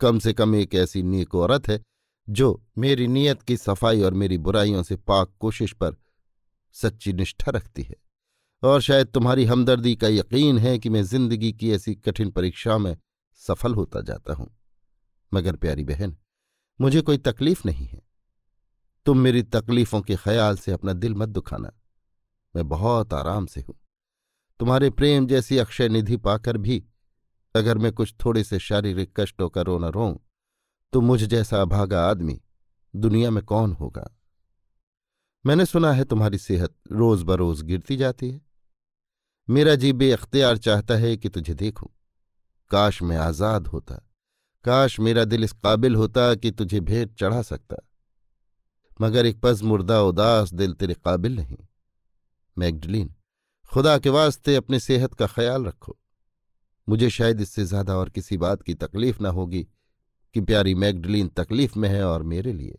कम 0.00 0.18
से 0.18 0.32
कम 0.32 0.54
एक 0.54 0.74
ऐसी 0.74 1.02
नेक 1.02 1.34
औरत 1.34 1.68
है 1.68 1.80
जो 2.28 2.62
मेरी 2.78 3.06
नीयत 3.06 3.42
की 3.42 3.56
सफ़ाई 3.56 4.02
और 4.02 4.14
मेरी 4.14 4.38
बुराइयों 4.38 4.82
से 4.82 4.96
पाक 4.96 5.32
कोशिश 5.40 5.72
पर 5.72 5.96
सच्ची 6.76 7.12
निष्ठा 7.12 7.50
रखती 7.50 7.82
है। 7.82 7.94
और 8.62 8.80
शायद 8.80 9.06
तुम्हारी 9.06 9.44
हमदर्दी 9.44 9.94
का 9.96 10.08
यकीन 10.08 10.58
है 10.58 10.78
कि 10.78 10.88
मैं 10.88 11.02
ज़िंदगी 11.02 11.52
की 11.52 11.72
ऐसी 11.72 11.94
कठिन 11.94 12.30
परीक्षा 12.30 12.78
में 12.78 12.96
सफल 13.42 13.74
होता 13.74 14.00
जाता 14.00 14.34
हूँ। 14.34 14.50
मगर 15.32 15.56
प्यारी 15.56 15.84
बहन, 15.84 16.16
मुझे 16.80 17.00
कोई 17.00 17.18
तकलीफ़ 17.18 17.62
नहीं 17.66 17.86
है। 17.86 18.07
तुम 19.06 19.18
मेरी 19.18 19.42
तकलीफों 19.42 20.00
के 20.02 20.16
ख्याल 20.16 20.56
से 20.56 20.72
अपना 20.72 20.92
दिल 20.92 21.14
मत 21.14 21.28
दुखाना। 21.28 21.72
मैं 22.56 22.68
बहुत 22.68 23.14
आराम 23.14 23.46
से 23.46 23.60
हूँ। 23.60 23.74
तुम्हारे 24.60 24.90
प्रेम 24.90 25.26
जैसी 25.26 25.58
अक्षय 25.58 25.88
निधि 25.88 26.16
पाकर 26.16 26.56
भी 26.56 26.84
अगर 27.54 27.78
मैं 27.78 27.92
कुछ 27.92 28.14
थोड़े 28.24 28.44
से 28.44 28.58
शारीरिक 28.58 29.20
कष्टों 29.20 29.48
का 29.48 29.62
रोना 29.62 29.88
रो 29.88 30.24
तो 30.92 31.00
मुझ 31.00 31.22
जैसा 31.24 31.62
अभागा 31.62 32.08
आदमी 32.10 32.40
दुनिया 32.94 33.30
में 33.30 33.44
कौन 33.44 33.72
होगा? 33.72 34.08
मैंने 35.46 35.66
सुना 35.66 35.92
है 35.92 36.04
तुम्हारी 36.04 36.38
सेहत 36.38 36.74
रोज 36.92 37.22
बरोज 37.22 37.62
गिरती 37.62 37.96
जाती 37.96 38.30
है। 38.30 38.40
मेरा 39.48 39.74
जी 39.74 39.92
बेअख्तियार 39.92 40.56
चाहता 40.56 40.94
है 40.94 41.16
कि 41.16 41.28
तुझे 41.28 41.54
देखूँ। 41.54 41.88
काश 42.70 43.02
मैं 43.02 43.16
आज़ाद 43.16 43.66
होता। 43.66 43.94
काश 44.64 45.00
मेरा 45.00 45.24
दिल 45.24 45.44
इस 45.44 45.52
काबिल 45.52 45.94
होता 45.94 46.34
कि 46.34 46.50
तुझे 46.50 46.80
भेंट 46.80 47.14
चढ़ा 47.14 47.42
सकता। 47.42 47.76
मगर 49.00 49.26
एक 49.26 49.40
पज 49.40 49.62
मुर्दा 49.62 50.00
उदास 50.02 50.52
दिल 50.52 50.72
तेरे 50.72 50.94
काबिल 50.94 51.36
नहीं। 51.36 51.56
मैगडलिन, 52.56 53.14
खुदा 53.72 53.98
के 53.98 54.08
वास्ते 54.08 54.54
अपनी 54.56 54.80
सेहत 54.80 55.14
का 55.14 55.26
ख्याल 55.26 55.64
रखो। 55.64 55.98
मुझे 56.88 57.10
शायद 57.10 57.40
इससे 57.40 57.64
ज़्यादा 57.64 57.96
और 57.96 58.10
किसी 58.10 58.36
बात 58.36 58.62
की 58.62 58.74
तकलीफ़ 58.74 59.22
न 59.22 59.26
होगी 59.26 59.62
कि 60.34 60.40
प्यारी 60.40 60.74
मैगडलिन 60.74 61.28
तकलीफ़ 61.28 61.78
में 61.78 61.88
है 61.88 62.02
और 62.04 62.22
मेरे 62.22 62.52
लिए। 62.52 62.78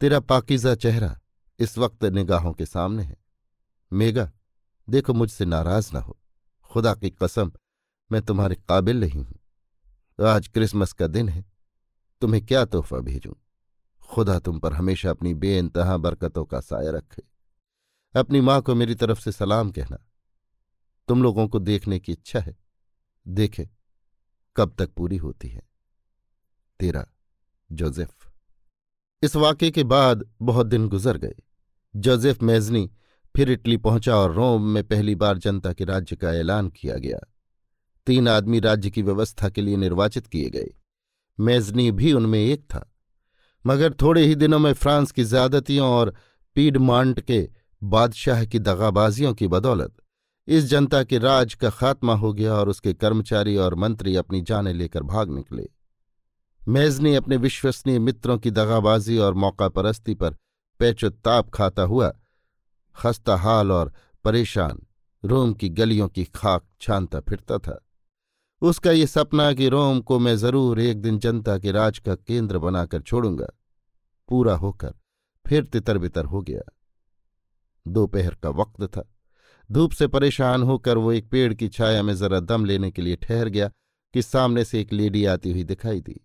तेरा 0.00 0.20
पाकिजा 0.20 0.74
चेहरा 0.74 1.20
इस 1.58 1.78
वक्त 1.78 2.04
निगाहों 2.04 2.52
के 2.52 2.66
सामने 2.66 3.02
है। 3.02 3.16
मेगा, 3.92 4.30
देखो 4.88 5.14
मुझसे 5.14 5.44
नाराज़ 5.44 5.92
ना 5.94 6.00
हो। 6.00 6.18
खुदा 6.70 6.94
की 6.94 7.10
कसम, 7.12 7.52
मैं 8.10 8.22
तुम्हारे 8.22 8.54
काबिल 8.68 9.00
नहीं 9.00 9.24
हूँ। 9.24 9.38
आज 10.18 10.48
क्रिसमस 10.48 10.92
का 10.92 11.06
दिन 11.06 11.28
है, 11.28 11.44
तुम्हें 12.22 12.46
क्या 12.46 12.64
तोहफा 12.64 12.98
भेजूं? 12.98 13.32
खुदा 14.10 14.38
तुम 14.38 14.58
पर 14.58 14.72
हमेशा 14.72 15.10
अपनी 15.10 15.34
बेइंतहा 15.34 15.96
बरकतों 15.96 16.44
का 16.44 16.60
साया 16.60 16.90
रखे। 16.90 17.22
अपनी 18.14 18.40
माँ 18.40 18.62
को 18.62 18.74
मेरी 18.74 18.94
तरफ़ 18.94 19.20
से 19.20 19.32
सलाम 19.32 19.70
कहना, 19.70 19.98
तुम 21.08 21.22
लोगों 21.22 21.48
को 21.48 21.58
देखने 21.58 21.98
की 22.00 22.12
इच्छा 22.12 22.40
है। 22.40 22.56
देखे, 23.28 23.68
कब 24.56 24.74
तक 24.78 24.90
पूरी 24.90 25.16
होती 25.16 25.48
है। 25.48 25.62
तेरा 26.80 27.06
जोसेफ। 27.72 28.30
इस 29.22 29.36
वाक्य 29.36 29.70
के 29.70 29.84
बाद 29.84 30.30
बहुत 30.42 30.66
दिन 30.66 30.88
गुजर 30.88 31.16
गए। 31.16 31.34
जोसेफ 31.96 32.42
मेजनी 32.42 32.90
फिर 33.36 33.50
इटली 33.50 33.76
पहुँचा 33.76 34.16
और 34.16 34.32
रोम 34.32 34.62
में 34.62 34.84
पहली 34.84 35.14
बार 35.14 35.38
जनता 35.38 35.72
के 35.72 35.84
राज्य 35.84 36.16
का 36.16 36.32
ऐलान 36.32 36.68
किया 36.68 36.96
गया। 36.96 37.18
तीन 38.06 38.28
आदमी 38.28 38.60
राज्य 38.60 38.90
की 38.90 39.02
व्यवस्था 39.02 39.48
के 39.48 39.62
लिए 39.62 39.76
निर्वाचित 39.76 40.26
किए 40.26 40.50
गए। 40.50 40.74
मेजनी 41.40 41.90
भी 41.92 42.12
उनमें 42.12 42.38
एक 42.38 42.62
था। 42.62 42.86
मगर 43.66 43.94
थोड़े 44.02 44.24
ही 44.26 44.34
दिनों 44.34 44.58
में 44.58 44.72
फ्रांस 44.72 45.12
की 45.12 45.24
ज्यादतियों 45.24 45.88
और 45.88 46.14
पीडमांट 46.54 47.20
के 47.20 47.48
बादशाह 47.82 48.44
की 48.44 48.58
दगाबाजियों 48.58 49.34
की 49.34 49.48
बदौलत। 49.48 49.96
इस 50.48 50.64
जनता 50.64 51.02
के 51.02 51.18
राज 51.18 51.54
का 51.54 51.70
खात्मा 51.70 52.14
हो 52.14 52.32
गया 52.32 52.54
और 52.54 52.68
उसके 52.68 52.94
कर्मचारी 52.94 53.56
और 53.56 53.74
मंत्री 53.74 54.16
अपनी 54.16 54.40
जानें 54.40 54.74
लेकर 54.74 55.02
भाग 55.02 55.30
निकले। 55.30 55.68
मेजनी 56.68 57.14
अपने 57.14 57.36
विश्वसनीय 57.36 57.98
मित्रों 57.98 58.38
की 58.38 58.50
दगाबाजी 58.50 59.18
और 59.18 59.34
मौका 59.34 59.68
परस्ती 59.68 60.14
पर 60.14 60.36
पैचुत्ताप 60.78 61.50
खाता 61.50 61.82
हुआ 61.82 62.12
खस्ता 62.96 63.36
हाल 63.36 63.72
और 63.72 63.92
परेशान, 64.24 64.86
रोम 65.24 65.52
की 65.52 65.68
गलियों 65.68 66.08
की 66.08 66.24
खाक 66.24 66.64
छानता 66.80 67.20
फिरता 67.20 67.58
था। 67.58 67.86
उसका 68.62 68.90
ये 68.90 69.06
सपना 69.06 69.52
कि 69.52 69.68
रोम 69.68 70.00
को 70.00 70.18
मैं 70.18 70.36
ज़रूर 70.36 70.80
एक 70.80 71.00
दिन 71.02 71.18
जनता 71.18 71.58
के 71.58 71.72
राज 71.72 71.98
का 71.98 72.14
केंद्र 72.14 72.58
बनाकर 72.58 73.00
छोड़ूँगा। 73.00 73.46
पूरा 74.28 74.54
होकर 74.54 74.94
फिर 75.46 75.64
तितर 75.64 75.98
बितर 75.98 76.24
हो 76.24 76.42
गया। 76.42 76.60
दोपहर 77.86 78.34
का 78.34 78.50
वक्त 78.50 78.84
था। 78.86 79.02
धूप 79.70 79.92
से 79.92 80.06
परेशान 80.08 80.62
होकर 80.62 80.98
वो 80.98 81.12
एक 81.12 81.28
पेड़ 81.30 81.52
की 81.54 81.68
छाया 81.68 82.02
में 82.02 82.14
जरा 82.16 82.40
दम 82.40 82.64
लेने 82.64 82.90
के 82.90 83.02
लिए 83.02 83.16
ठहर 83.16 83.48
गया 83.48 83.70
कि 84.14 84.22
सामने 84.22 84.64
से 84.64 84.80
एक 84.80 84.92
लेडी 84.92 85.24
आती 85.24 85.52
हुई 85.52 85.64
दिखाई 85.64 86.00
दी। 86.00 86.20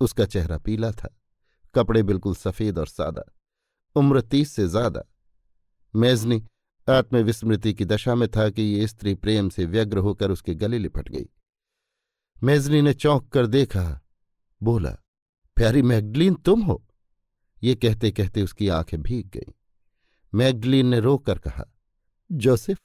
उसका 0.00 0.24
चेहरा 0.24 0.58
पीला 0.58 0.90
था। 0.92 1.16
कपड़े 1.74 2.02
बिल्कुल 2.02 2.34
सफ़ेद 2.34 2.78
और 2.78 2.86
सादा। 2.86 3.22
उम्र 3.96 4.20
तीस 4.20 4.52
से 4.52 4.66
ज़्यादा। 4.68 5.02
मेजनी 5.94 6.42
आत्मविस्मृति 6.88 7.74
की 7.74 7.84
दशा 7.84 8.14
में 8.14 8.28
था 8.28 8.50
कि 8.50 8.62
ये 8.62 8.86
स्त्री 8.86 9.14
प्रेम 9.14 9.48
से 9.48 9.64
व्यग्र 9.64 9.98
होकर 9.98 10.30
उसके 10.30 10.54
गले 10.54 10.78
लिपट 10.78 11.08
गई। 11.08 11.28
मेजनी 12.42 12.82
ने 12.82 12.94
चौंक 12.94 13.28
कर 13.28 13.46
देखा। 13.46 14.00
बोला, 14.62 14.90
प्यारी 15.56 15.82
मैगडलीन, 15.82 16.34
तुम 16.34 16.62
हो? 16.62 16.86
ये 17.62 17.74
कहते 17.74 18.10
कहते 18.10 18.42
उसकी 18.42 18.68
आँखें 18.68 19.02
भीग 19.02 19.28
गईं। 19.28 19.52
मैगडलीन 20.34 20.86
ने 20.86 21.00
रोकर 21.00 21.38
कहा, 21.38 21.64
जोसेफ? 22.32 22.78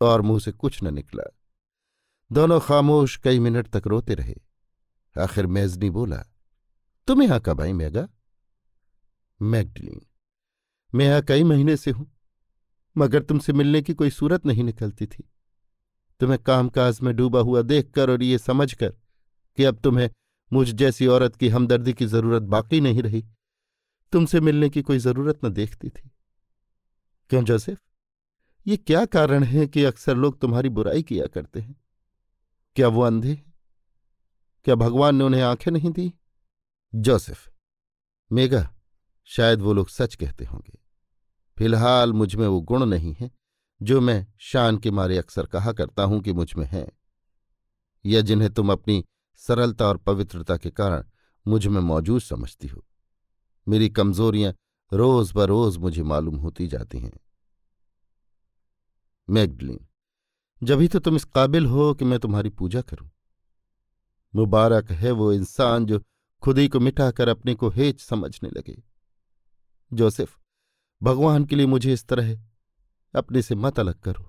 और 0.00 0.22
मुँह 0.22 0.40
से 0.40 0.52
कुछ 0.52 0.82
न 0.82 0.94
निकला। 0.94 1.36
दोनों 2.32 2.60
खामोश 2.60 3.16
कई 3.16 3.38
मिनट 3.38 3.68
तक 3.68 3.86
रोते 3.86 4.14
रहे। 4.14 4.34
आखिर 5.18 5.46
मेजनी 5.46 5.90
बोला, 5.90 6.24
तुम 7.06 7.22
यहाँ 7.22 7.40
कब 7.40 7.60
आई 7.60 7.72
मैगा? 7.72 8.08
मैगडलीन, 9.42 10.06
मैं 10.94 11.04
यहाँ 11.04 11.22
कई 11.22 11.44
महीने 11.44 11.76
से 11.76 11.90
हूँ। 11.90 12.15
मगर 12.98 13.22
तुमसे 13.22 13.52
मिलने 13.52 13.82
की 13.82 13.94
कोई 13.94 14.10
सूरत 14.10 14.46
नहीं 14.46 14.64
निकलती 14.64 15.06
थी। 15.06 15.30
तुम्हें 16.20 16.42
कामकाज 16.42 17.00
में 17.00 17.16
डूबा 17.16 17.40
हुआ 17.40 17.62
देखकर 17.62 18.10
और 18.10 18.22
ये 18.22 18.38
समझकर 18.38 18.90
कि 19.56 19.64
अब 19.64 19.78
तुम्हें 19.78 20.10
मुझ 20.52 20.72
जैसी 20.72 21.06
औरत 21.06 21.36
की 21.36 21.48
हमदर्दी 21.48 21.92
की 21.92 22.06
ज़रूरत 22.06 22.42
बाकी 22.42 22.80
नहीं 22.80 23.02
रही, 23.02 23.26
तुमसे 24.12 24.40
मिलने 24.40 24.70
की 24.70 24.82
कोई 24.82 24.98
ज़रूरत 24.98 25.44
न 25.44 25.48
देखती 25.48 25.88
थी। 25.88 26.10
क्यों 27.30 27.44
जोसेफ? 27.44 27.78
ये 28.66 28.76
क्या 28.76 29.04
कारण 29.06 29.44
है 29.44 29.66
कि 29.66 29.84
अक्सर 29.84 30.16
लोग 30.16 30.40
तुम्हारी 30.40 30.68
बुराई 30.68 31.02
किया 31.02 31.26
करते 31.26 31.60
हैं? 31.60 31.76
क्या 32.76 32.88
वो 32.88 33.02
अंधे 33.02 33.28
हैं? 33.28 33.54
क्या 34.64 34.74
भगवान 34.74 35.16
ने 35.16 35.24
उन्हें 35.24 35.42
आँखें 35.42 35.72
नहीं 35.72 35.90
दी? 35.90 36.12
जोसेफ 36.94 37.48
मेगा 38.32 38.74
शायद 39.24 39.60
वो 39.60 39.72
लोग 39.72 39.88
सच 39.88 40.14
कहते 40.14 40.44
होंगे। 40.44 40.78
फ़िलहाल 41.58 42.12
मुझमें 42.12 42.46
वो 42.46 42.60
गुण 42.60 42.84
नहीं 42.84 43.14
है, 43.20 43.30
जो 43.80 44.00
मैं 44.00 44.26
शान 44.38 44.78
के 44.78 44.90
मारे 44.90 45.18
अक्सर 45.18 45.46
कहा 45.46 45.72
करता 45.72 46.02
हूँ 46.02 46.20
कि 46.20 46.32
मुझमें 46.32 46.66
है, 46.66 46.86
या 48.04 48.20
जिन्हें 48.20 48.50
तुम 48.50 48.72
अपनी 48.72 49.04
सरलता 49.36 49.86
और 49.86 49.96
पवित्रता 49.96 50.56
के 50.56 50.70
कारण 50.70 51.04
मुझमें 51.46 51.80
मौजूद 51.80 52.20
समझती 52.20 52.68
हो। 52.68 52.84
मेरी 53.68 53.88
कमजोरियाँ 53.88 54.54
रोज 54.92 55.32
बरोज 55.32 55.76
मुझे 55.76 56.02
मालूम 56.02 56.36
होती 56.36 56.66
जाती 56.66 56.98
हैं। 56.98 57.12
मैगडलिन 59.28 59.78
जभी 60.62 60.88
तो 60.88 60.98
तुम 60.98 61.16
इस 61.16 61.24
काबिल 61.24 61.66
हो 61.66 61.94
कि 61.94 62.04
मैं 62.04 62.18
तुम्हारी 62.18 62.50
पूजा 62.50 62.80
करूँ। 62.80 63.10
मुबारक 64.34 64.90
है 64.90 65.10
वो 65.10 65.32
इंसान 65.32 65.86
जो 65.86 66.00
खुद 66.42 66.58
ही 66.58 66.68
को 66.68 66.80
मिटाकर 66.80 67.28
अपने 67.28 67.54
को 67.54 67.70
हेच 67.70 68.00
समझने 68.00 68.50
लगे। 68.50 68.82
जोसेफ 69.92 70.36
भगवान 71.02 71.44
के 71.44 71.56
लिए 71.56 71.66
मुझे 71.66 71.92
इस 71.92 72.06
तरह 72.06 72.34
अपने 73.14 73.42
से 73.42 73.54
मत 73.54 73.78
अलग 73.80 74.00
करो। 74.00 74.24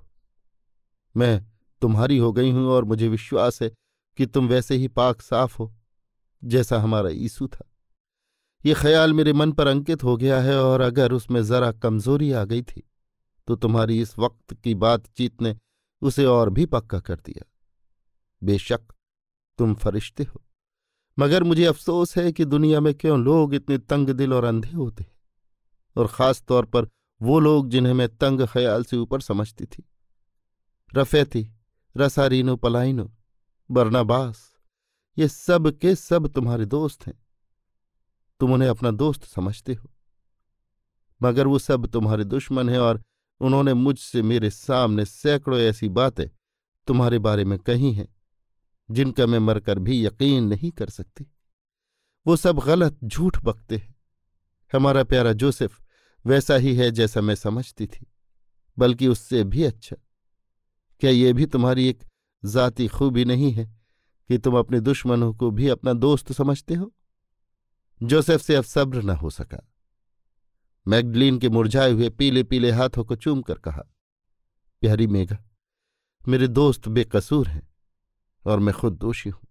मैं 1.15 1.45
तुम्हारी 1.81 2.17
हो 2.17 2.31
गई 2.33 2.51
हूँ 2.51 2.67
और 2.67 2.85
मुझे 2.85 3.07
विश्वास 3.07 3.61
है 3.61 3.69
कि 4.17 4.25
तुम 4.25 4.47
वैसे 4.47 4.75
ही 4.75 4.87
पाक 4.89 5.21
साफ़ 5.21 5.57
हो, 5.57 5.73
जैसा 6.43 6.79
हमारा 6.79 7.09
ईसु 7.11 7.47
था। 7.47 7.65
ये 8.63 8.73
ख्याल 8.73 9.13
मेरे 9.13 9.33
मन 9.33 9.51
पर 9.51 9.67
अंकित 9.67 10.03
हो 10.03 10.15
गया 10.17 10.39
है 10.41 10.57
और 10.59 10.81
अगर 10.81 11.11
उसमें 11.13 11.41
जरा 11.43 11.71
कमज़ोरी 11.73 12.31
आ 12.31 12.43
गई 12.45 12.61
थी 12.63 12.83
तो 13.47 13.55
तुम्हारी 13.55 13.99
इस 14.01 14.17
वक्त 14.19 14.53
की 14.53 14.73
बातचीत 14.75 15.41
ने 15.41 15.55
उसे 16.01 16.25
और 16.27 16.49
भी 16.49 16.65
पक्का 16.67 16.99
कर 16.99 17.15
दिया। 17.17 17.45
बेशक 18.41 18.81
तुम 19.59 19.73
फरिश्ते 19.75 20.23
हो, 20.23 20.41
मगर 21.17 21.43
मुझे 21.43 21.65
अफसोस 21.65 22.17
है 22.17 22.31
कि 22.31 22.45
दुनिया 22.45 22.79
में 22.79 22.93
क्यों 22.95 23.19
लोग 23.19 23.53
इतने 23.55 23.77
तंग 23.79 24.09
दिल 24.11 24.33
और 24.33 24.43
अंधे 24.45 24.71
होते 24.71 25.03
हैं। 25.03 25.16
और 25.97 26.07
ख़ास 26.07 26.41
तौर 26.41 26.65
पर 26.65 26.87
वो 27.21 27.39
लोग 27.39 27.69
जिन्हें 27.69 27.93
मैं 27.93 28.17
तंग 28.17 28.47
ख्याल 28.47 28.83
से 28.83 28.97
ऊपर 28.97 29.21
समझती 29.21 29.65
थी। 29.65 29.83
रफेती, 30.95 31.49
रसारीनो, 31.97 32.55
पलाइनो, 32.55 33.11
बरनाबास, 33.71 34.53
ये 35.17 35.27
सब 35.27 35.71
के 35.77 35.95
सब 35.95 36.27
तुम्हारे 36.27 36.65
दोस्त 36.65 37.07
हैं। 37.07 37.25
तुम 38.39 38.53
उन्हें 38.53 38.69
अपना 38.69 38.91
दोस्त 38.91 39.23
समझते 39.23 39.73
हो। 39.73 39.89
मगर 41.21 41.47
वो 41.47 41.59
सब 41.59 41.87
तुम्हारे 41.87 42.23
दुश्मन 42.23 42.69
हैं 42.69 42.79
और 42.79 43.01
उन्होंने 43.41 43.73
मुझसे 43.73 44.21
मेरे 44.21 44.49
सामने 44.49 45.05
सैकड़ों 45.05 45.59
ऐसी 45.59 45.89
बातें 45.89 46.27
तुम्हारे 46.87 47.19
बारे 47.19 47.45
में 47.45 47.59
कही 47.59 47.91
हैं, 47.93 48.07
जिनका 48.91 49.25
मैं 49.25 49.39
मरकर 49.39 49.79
भी 49.79 50.05
यकीन 50.05 50.43
नहीं 50.43 50.71
कर 50.71 50.89
सकती। 50.89 51.27
वो 52.27 52.35
सब 52.35 52.59
गलत, 52.59 52.99
झूठ 53.03 53.43
बकते 53.43 53.77
हैं। 53.77 53.95
हमारा 54.73 55.03
प्यारा 55.03 55.33
जोसेफ 55.33 55.79
वैसा 56.25 56.55
ही 56.55 56.75
है 56.75 56.89
जैसा 56.91 57.21
मैं 57.21 57.35
समझती 57.35 57.87
थी, 57.87 58.05
बल्कि 58.77 59.07
उससे 59.07 59.43
भी 59.43 59.63
अच्छा। 59.63 59.95
क्या 61.01 61.11
ये 61.11 61.33
भी 61.33 61.45
तुम्हारी 61.45 61.87
एक 61.87 62.03
जाति 62.43 62.87
खूबी 62.87 63.25
नहीं 63.25 63.51
है 63.51 63.65
कि 64.29 64.37
तुम 64.37 64.57
अपने 64.57 64.79
दुश्मनों 64.79 65.33
को 65.33 65.51
भी 65.51 65.67
अपना 65.69 65.93
दोस्त 65.93 66.31
समझते 66.31 66.73
हो? 66.73 66.91
जोसेफ 68.01 68.41
से 68.41 68.55
अब 68.55 68.63
सब्र 68.63 69.01
न 69.01 69.09
हो 69.09 69.29
सका। 69.29 69.59
मैगडलीन 70.85 71.37
के 71.39 71.49
मुरझाए 71.49 71.91
हुए 71.91 72.09
पीले 72.09 72.43
पीले 72.43 72.71
हाथों 72.71 73.03
को 73.05 73.15
चूम 73.15 73.41
कर 73.41 73.57
कहा, 73.57 73.81
प्यारी 74.81 75.07
मेघा, 75.07 75.37
मेरे 76.27 76.47
दोस्त 76.47 76.87
बेकसूर 76.87 77.47
हैं 77.47 77.67
और 78.45 78.59
मैं 78.59 78.73
खुद 78.73 78.93
दोषी 78.93 79.29
हूँ। 79.29 79.47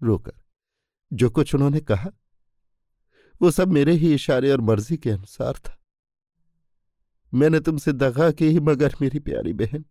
रोकर, 0.00 0.32
जो 1.12 1.30
कुछ 1.30 1.54
उन्होंने 1.54 1.80
कहा 1.80 2.10
वो 3.40 3.50
सब 3.50 3.68
मेरे 3.68 3.92
ही 3.92 4.14
इशारे 4.14 4.50
और 4.50 4.60
मर्ज़ी 4.60 4.96
के 4.96 5.10
अनुसार 5.10 5.52
था। 5.56 5.78
मैंने 7.32 7.60
तुमसे 7.60 7.92
दगा 7.92 8.30
की 8.30 8.46
ही, 8.46 8.60
मगर 8.60 8.94
मेरी 9.02 9.18
प्यारी 9.18 9.52
बहन, 9.52 9.84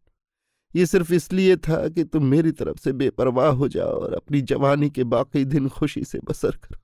ये 0.76 0.86
सिर्फ़ 0.86 1.14
इसलिए 1.14 1.56
था 1.58 1.88
कि 1.90 2.04
तुम 2.04 2.26
मेरी 2.26 2.52
तरफ़ 2.52 2.78
से 2.78 2.94
बेपरवाह 2.94 3.50
हो 3.50 3.68
जाओ 3.68 4.00
और 4.02 4.14
अपनी 4.14 4.42
जवानी 4.42 4.90
के 4.90 5.04
बाकी 5.04 5.44
दिन 5.46 5.70
खुशी 5.70 6.04
से 6.04 6.20
बसर 6.20 6.56
करो। 6.56 6.80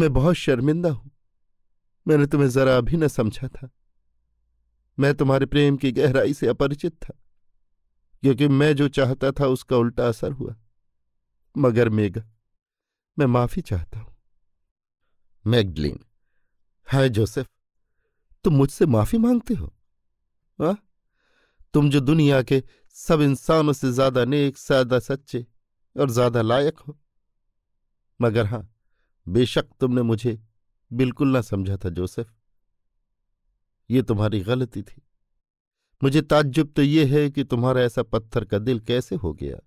मैं 0.00 0.12
बहुत 0.12 0.34
शर्मिंदा 0.34 0.90
हूँ। 0.90 1.10
मैंने 2.06 2.26
तुम्हें 2.26 2.48
जरा 2.48 2.80
भी 2.80 2.96
न 2.96 3.08
समझा 3.08 3.48
था। 3.48 3.68
मैं 4.98 5.14
तुम्हारे 5.14 5.46
प्रेम 5.46 5.76
की 5.76 5.92
गहराई 5.92 6.34
से 6.34 6.46
अपरिचित 6.46 6.92
था, 6.94 7.14
क्योंकि 8.22 8.48
मैं 8.48 8.74
जो 8.76 8.88
चाहता 8.88 9.30
था 9.30 9.46
उसका 9.46 9.76
उल्टा 9.76 10.08
असर 10.08 10.32
हुआ। 10.32 10.54
मगर 11.56 11.88
मेगा 11.88 12.22
मैं 13.18 13.26
माफ़ी 13.26 13.62
चाहता 13.62 13.98
हूँ। 13.98 14.15
मैगडलिन। 15.46 15.98
हाय 16.88 17.08
जोसेफ, 17.08 17.46
तुम 18.44 18.54
मुझसे 18.54 18.86
माफ़ी 18.86 19.18
मांगते 19.18 19.54
हो 19.54 19.72
आ? 20.58 20.72
तुम 21.74 21.90
जो 21.90 22.00
दुनिया 22.00 22.42
के 22.42 22.62
सब 22.96 23.20
इंसानों 23.20 23.72
से 23.72 23.90
ज़्यादा 23.92 24.24
नेक, 24.24 24.56
ज़्यादा 24.58 24.98
सच्चे 24.98 25.44
और 25.96 26.10
ज़्यादा 26.10 26.42
लायक 26.42 26.78
हो। 26.78 26.96
मगर 28.20 28.46
हाँ, 28.46 28.68
बेशक 29.26 29.66
तुमने 29.80 30.02
मुझे 30.02 30.38
बिल्कुल 30.90 31.28
ना 31.28 31.40
समझा 31.42 31.76
था 31.76 31.88
जोसेफ। 31.90 32.32
ये 33.90 34.02
तुम्हारी 34.02 34.40
गलती 34.40 34.82
थी। 34.82 35.02
मुझे 36.02 36.22
ताज्जुब 36.22 36.72
तो 36.76 36.82
ये 36.82 37.04
है 37.06 37.28
कि 37.30 37.44
तुम्हारा 37.44 37.80
ऐसा 37.82 38.02
पत्थर 38.04 38.44
का 38.44 38.58
दिल 38.58 38.80
कैसे 38.80 39.16
हो 39.16 39.32
गया? 39.34 39.58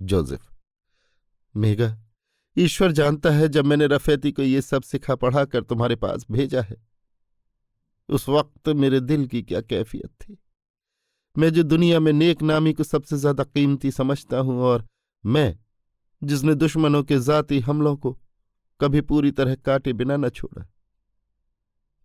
जोसेफ, 0.00 0.40
मेघा 1.54 1.96
ईश्वर 2.56 2.92
जानता 2.92 3.30
है, 3.30 3.48
जब 3.48 3.64
मैंने 3.64 3.86
रफेती 3.86 4.32
को 4.32 4.42
ये 4.42 4.60
सब 4.62 4.82
सिखा 4.82 5.14
पढ़ा 5.16 5.44
कर 5.44 5.62
तुम्हारे 5.62 5.96
पास 5.96 6.26
भेजा 6.30 6.62
है। 6.62 6.76
उस 8.08 8.28
वक्त 8.28 8.68
मेरे 8.70 9.00
दिल 9.00 9.26
की 9.26 9.42
क्या 9.42 9.60
कैफियत 9.60 10.10
थी। 10.12 10.36
मैं 11.36 11.50
जो 11.50 11.62
दुनिया 11.62 12.00
में 12.00 12.12
नेक 12.12 12.42
नामी 12.42 12.72
को 12.72 12.84
सबसे 12.84 13.16
ज़्यादा 13.16 13.44
कीमती 13.44 13.90
समझता 13.90 14.38
हूँ 14.38 14.60
और 14.62 14.86
मैं, 15.24 15.58
जिसने 16.22 16.54
दुश्मनों 16.54 17.02
के 17.04 17.18
जाति 17.20 17.60
हमलों 17.60 17.96
को 17.96 18.18
कभी 18.80 19.00
पूरी 19.00 19.30
तरह 19.30 19.54
काटे 19.56 19.92
बिना 19.92 20.16
न 20.16 20.28
छोड़ा, 20.28 20.66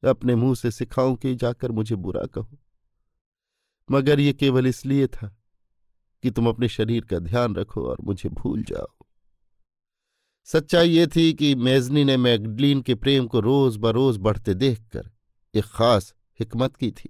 अपने 0.03 0.35
मुँह 0.35 0.55
से 0.55 0.71
सिखाऊं 0.71 1.15
कि 1.15 1.35
जाकर 1.35 1.71
मुझे 1.71 1.95
बुरा 1.97 2.25
कहो। 2.25 2.57
मगर 3.89 4.19
ये 4.19 4.33
केवल 4.33 4.67
इसलिए 4.67 5.07
था 5.07 5.35
कि 6.23 6.31
तुम 6.31 6.47
अपने 6.49 6.67
शरीर 6.69 7.05
का 7.05 7.19
ध्यान 7.19 7.55
रखो 7.55 7.85
और 7.85 7.97
मुझे 8.01 8.29
भूल 8.29 8.63
जाओ। 8.63 8.98
सच्चाई 10.49 10.89
ये 10.89 11.05
थी 11.07 11.33
कि 11.33 11.53
मेजनी 11.55 12.03
ने 12.03 12.15
मैगडलीन 12.17 12.81
के 12.81 12.93
प्रेम 12.95 13.25
को 13.27 13.39
रोज 13.39 13.75
बरोज 13.77 14.17
बढ़ते 14.17 14.53
देखकर 14.53 15.09
एक 15.53 15.65
खास 15.65 16.13
हिकमत 16.39 16.75
की 16.75 16.89
थी। 16.91 17.09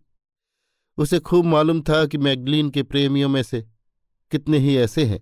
उसे 0.98 1.20
खूब 1.20 1.46
मालूम 1.46 1.82
था 1.82 2.06
कि 2.06 2.18
मैगडलीन 2.18 2.70
के 2.70 2.84
प्रेमियों 2.84 3.30
में 3.30 3.42
से 3.44 3.62
कितने 4.32 4.58
ही 4.58 4.76
ऐसे 4.78 5.06
हैं 5.06 5.22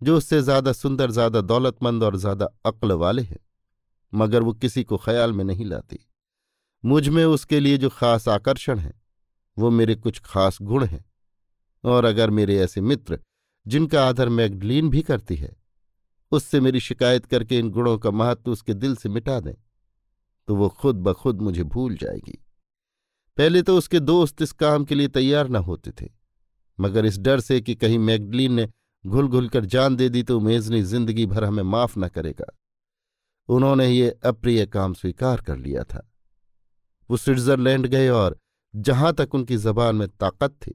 जो 0.00 0.16
उससे 0.16 0.40
ज़्यादा 0.42 0.72
सुंदर, 0.72 1.10
ज़्यादा 1.10 1.40
दौलतमंद 1.40 2.02
और 2.02 2.16
ज़्यादा 2.16 2.48
अक्ल 2.66 2.92
वाले 2.94 3.22
हैं, 3.22 3.38
मगर 4.12 4.42
वो 4.42 4.52
किसी 4.54 4.84
को 4.84 4.96
ख्याल 4.96 5.32
में 5.32 5.44
नहीं 5.44 5.64
लाती। 5.64 5.98
मुझमें 6.84 7.24
उसके 7.24 7.60
लिए 7.60 7.78
जो 7.78 7.88
खास 7.90 8.28
आकर्षण 8.28 8.78
है, 8.78 8.94
वो 9.56 9.70
मेरे 9.70 9.94
कुछ 9.94 10.20
खास 10.20 10.58
गुण 10.62 10.84
हैं, 10.84 11.04
और 11.84 12.04
अगर 12.04 12.30
मेरे 12.30 12.58
ऐसे 12.58 12.80
मित्र 12.80 13.20
जिनका 13.66 14.08
आदर 14.08 14.28
मैगडलीन 14.28 14.90
भी 14.90 15.02
करती 15.02 15.36
है 15.36 15.56
उससे 16.32 16.60
मेरी 16.60 16.80
शिकायत 16.80 17.26
करके 17.26 17.58
इन 17.58 17.70
गुणों 17.70 17.96
का 17.98 18.10
महत्व 18.12 18.50
उसके 18.50 18.74
दिल 18.74 18.96
से 18.96 19.08
मिटा 19.08 19.38
दें 19.40 19.54
तो 20.48 20.56
वो 20.56 20.68
खुद 20.70 20.96
ब 20.98 21.12
खुद 21.14 21.40
मुझे 21.42 21.62
भूल 21.64 21.96
जाएगी। 21.96 22.38
पहले 23.38 23.62
तो 23.62 23.76
उसके 23.78 24.00
दोस्त 24.00 24.42
इस 24.42 24.52
काम 24.54 24.84
के 24.84 24.94
लिए 24.94 25.08
तैयार 25.10 25.48
न 25.48 25.56
होते 25.58 25.90
थे, 25.92 26.08
मगर 26.78 27.06
इस 27.06 27.18
डर 27.18 27.40
से 27.40 27.60
कि 27.60 27.74
कहीं 27.74 27.98
मैगडलीन 28.00 28.52
ने 28.52 28.68
घुल 29.04 29.28
घुल 29.28 29.48
कर 29.48 29.64
जान 29.66 29.96
दे 29.96 30.08
दी 30.08 30.22
तो 30.22 30.38
मेजनी 30.40 30.82
ज़िंदगी 30.84 31.26
भर 31.26 31.44
हमें 31.44 31.62
माफ़ 31.64 31.98
न 31.98 32.08
करेगा। 32.08 32.52
उन्होंने 33.48 33.88
ये 33.88 34.10
अप्रिय 34.24 34.66
काम 34.68 34.94
स्वीकार 34.94 35.40
कर 35.40 35.56
लिया 35.58 35.84
था। 35.84 36.08
वो 37.10 37.16
स्विट्जरलैंड 37.16 37.86
गए 37.86 38.08
और 38.10 38.38
जहाँ 38.74 39.12
तक 39.14 39.34
उनकी 39.34 39.56
जबान 39.58 39.96
में 39.96 40.08
ताकत 40.10 40.54
थी, 40.56 40.74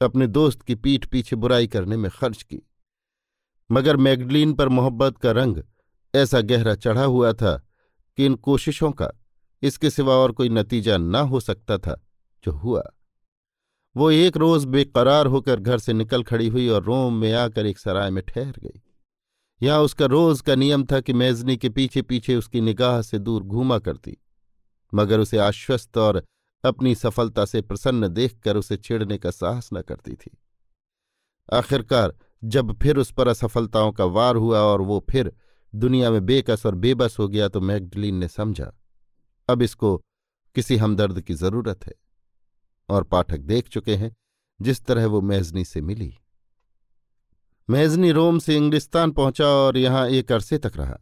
अपने 0.00 0.26
दोस्त 0.28 0.62
की 0.62 0.74
पीठ 0.76 1.06
पीछे 1.06 1.36
बुराई 1.36 1.66
करने 1.66 1.96
में 1.96 2.10
खर्च 2.12 2.42
की। 2.42 2.62
मगर 3.70 3.96
मैगडलीन 3.96 4.52
पर 4.52 4.68
मोहब्बत 4.68 5.18
का 5.18 5.30
रंग 5.30 5.62
ऐसा 6.14 6.40
गहरा 6.40 6.74
चढ़ा 6.74 7.04
हुआ 7.04 7.32
था 7.32 7.56
कि 8.18 8.26
इन 8.26 8.34
कोशिशों 8.34 8.90
का 8.92 9.10
इसके 9.62 9.90
सिवा 9.90 10.14
और 10.14 10.32
कोई 10.32 10.48
नतीजा 10.48 10.96
न 10.96 11.14
हो 11.14 11.40
सकता 11.40 11.78
था 11.78 12.00
जो 12.44 12.52
हुआ। 12.52 12.82
वो 13.96 14.10
एक 14.10 14.36
रोज 14.36 14.64
बेकरार 14.64 15.26
होकर 15.26 15.60
घर 15.60 15.78
से 15.78 15.92
निकल 15.92 16.22
खड़ी 16.22 16.48
हुई 16.48 16.68
और 16.68 16.82
रोम 16.84 17.14
में 17.14 17.32
आकर 17.32 17.66
एक 17.66 17.78
सराय 17.78 18.10
में 18.10 18.22
ठहर 18.24 18.58
गई। 18.58 18.80
यहाँ 19.60 19.80
उसका 19.80 20.06
रोज 20.06 20.40
का 20.40 20.54
नियम 20.54 20.84
था 20.84 21.00
कि 21.00 21.12
मेजनी 21.12 21.56
के 21.56 21.68
पीछे 21.68 22.02
पीछे 22.02 22.36
उसकी 22.36 22.60
निगाह 22.60 23.00
से 23.02 23.18
दूर 23.18 23.42
घूमा 23.42 23.78
करती, 23.78 24.16
मगर 24.92 25.20
उसे 25.20 25.38
आश्वस्त 25.38 25.98
और 25.98 26.22
अपनी 26.64 26.94
सफलता 26.94 27.44
से 27.44 27.60
प्रसन्न 27.62 28.08
देखकर 28.08 28.56
उसे 28.56 28.76
छेड़ने 28.76 29.18
का 29.18 29.30
साहस 29.30 29.70
न 29.74 29.82
करती 29.82 30.14
थी। 30.14 30.30
आखिरकार 31.52 32.14
जब 32.46 32.78
फिर 32.78 32.98
उस 32.98 33.10
पर 33.12 33.28
असफलताओं 33.28 33.92
का 33.92 34.04
वार 34.06 34.36
हुआ 34.36 34.60
और 34.60 34.80
वो 34.80 35.04
फिर 35.10 35.32
दुनिया 35.72 36.10
में 36.10 36.24
बेकस 36.26 36.66
और 36.66 36.74
बेबस 36.74 37.16
हो 37.18 37.28
गया 37.28 37.48
तो 37.48 37.60
मैगडलीन 37.60 38.14
ने 38.14 38.28
समझा, 38.28 38.72
अब 39.48 39.62
इसको 39.62 39.96
किसी 40.56 40.76
हमदर्द 40.76 41.20
की 41.20 41.34
ज़रूरत 41.34 41.86
है। 41.86 41.92
और 42.88 43.04
पाठक 43.04 43.38
देख 43.38 43.68
चुके 43.68 43.96
हैं 43.96 44.14
जिस 44.60 44.84
तरह 44.84 45.06
वो 45.06 45.20
मेजनी 45.22 45.64
से 45.64 45.80
मिली। 45.80 46.14
मेजनी 47.68 48.10
रोम 48.12 48.38
से 48.38 48.56
इंग्लिस्तान 48.56 49.10
पहुँचा 49.10 49.46
और 49.46 49.76
यहाँ 49.78 50.06
एक 50.08 50.32
अरसे 50.32 50.58
तक 50.58 50.76
रहा। 50.76 50.98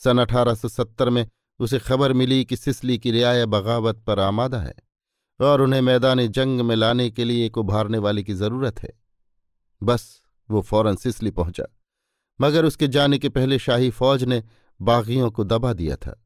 सन 0.00 0.18
1870 0.18 1.08
में 1.08 1.26
उसे 1.60 1.78
खबर 1.78 2.12
मिली 2.12 2.44
कि 2.44 2.56
सिसली 2.56 2.98
की 2.98 3.10
रियाया 3.10 3.46
बगावत 3.46 4.02
पर 4.06 4.20
आमादा 4.20 4.58
है 4.58 4.74
और 5.40 5.60
उन्हें 5.60 5.80
मैदान 5.80 6.26
जंग 6.28 6.60
में 6.60 6.74
लाने 6.76 7.10
के 7.10 7.24
लिए 7.24 7.46
एक 7.46 7.58
उभारने 7.58 7.98
वाले 7.98 8.22
की 8.22 8.34
ज़रूरत 8.34 8.82
है। 8.82 8.92
बस 9.82 10.21
वो 10.48 10.62
फ़ौरन 10.62 10.96
सिसली 10.96 11.30
पहुँचा, 11.30 11.64
मगर 12.40 12.64
उसके 12.64 12.88
जाने 12.88 13.18
के 13.18 13.28
पहले 13.28 13.58
शाही 13.58 13.90
फौज 13.90 14.24
ने 14.24 14.42
बागियों 14.80 15.30
को 15.30 15.44
दबा 15.44 15.72
दिया 15.72 15.96
था। 15.96 16.18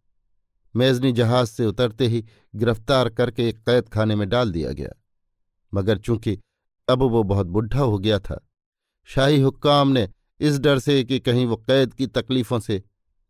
मेजनी 0.75 1.13
जहाज़ 1.13 1.49
से 1.49 1.67
उतरते 1.67 2.07
ही 2.07 2.25
गिरफ़्तार 2.55 3.09
करके 3.11 3.49
एक 3.49 3.59
कैद 3.59 3.89
खाने 3.89 4.17
में 4.17 4.29
डाल 4.29 4.53
दिया 4.53 4.73
गया, 4.73 4.91
मगर 5.73 5.99
चूँकि 5.99 6.39
अब 6.89 7.03
वो 7.03 7.23
बहुत 7.25 7.47
बुढ़ा 7.47 7.81
हो 7.81 7.99
गया 7.99 8.19
था, 8.19 8.41
शाही 9.09 9.41
हुक्काम 9.41 9.89
ने 9.89 10.09
इस 10.41 10.59
डर 10.59 10.79
से 10.79 11.03
कि 11.05 11.19
कहीं 11.21 11.47
वो 11.47 11.57
कैद 11.59 11.95
की 11.95 12.07
तकलीफों 12.09 12.59
से 12.61 12.83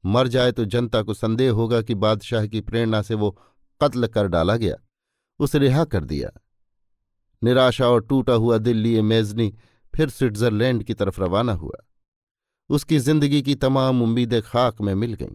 मर 0.05 0.29
जाए 0.29 0.53
तो 0.53 0.65
जनता 0.65 1.03
को 1.03 1.15
संदेह 1.15 1.51
होगा 1.53 1.81
कि 1.83 1.95
बादशाह 1.97 2.47
की 2.47 2.61
प्रेरणा 2.61 3.03
से 3.03 3.15
वो 3.15 3.31
कत्ल 3.81 4.07
कर 4.07 4.27
डाला 4.29 4.57
गया, 4.57 4.77
उसे 5.41 5.59
रिहा 5.59 5.85
कर 5.85 6.05
दिया। 6.05 6.31
निराशा 7.43 7.89
और 7.89 8.01
टूटा 8.01 8.33
हुआ 8.35 8.59
दिल 8.59 8.77
लिए 8.77 9.03
मेजनी 9.03 9.53
फिर 9.97 10.11
स्विट्जरलैंड 10.11 10.83
की 10.83 10.95
तरफ़ 10.95 11.21
रवाना 11.21 11.53
हुआ। 11.55 11.83
उसकी 12.71 12.99
ज़िंदगी 12.99 13.43
की 13.43 13.55
तमाम 13.55 14.03
उम्मीदें 14.03 14.41
खाक 14.43 14.81
में 14.81 14.95
मिल 14.95 15.15
गईं। 15.15 15.35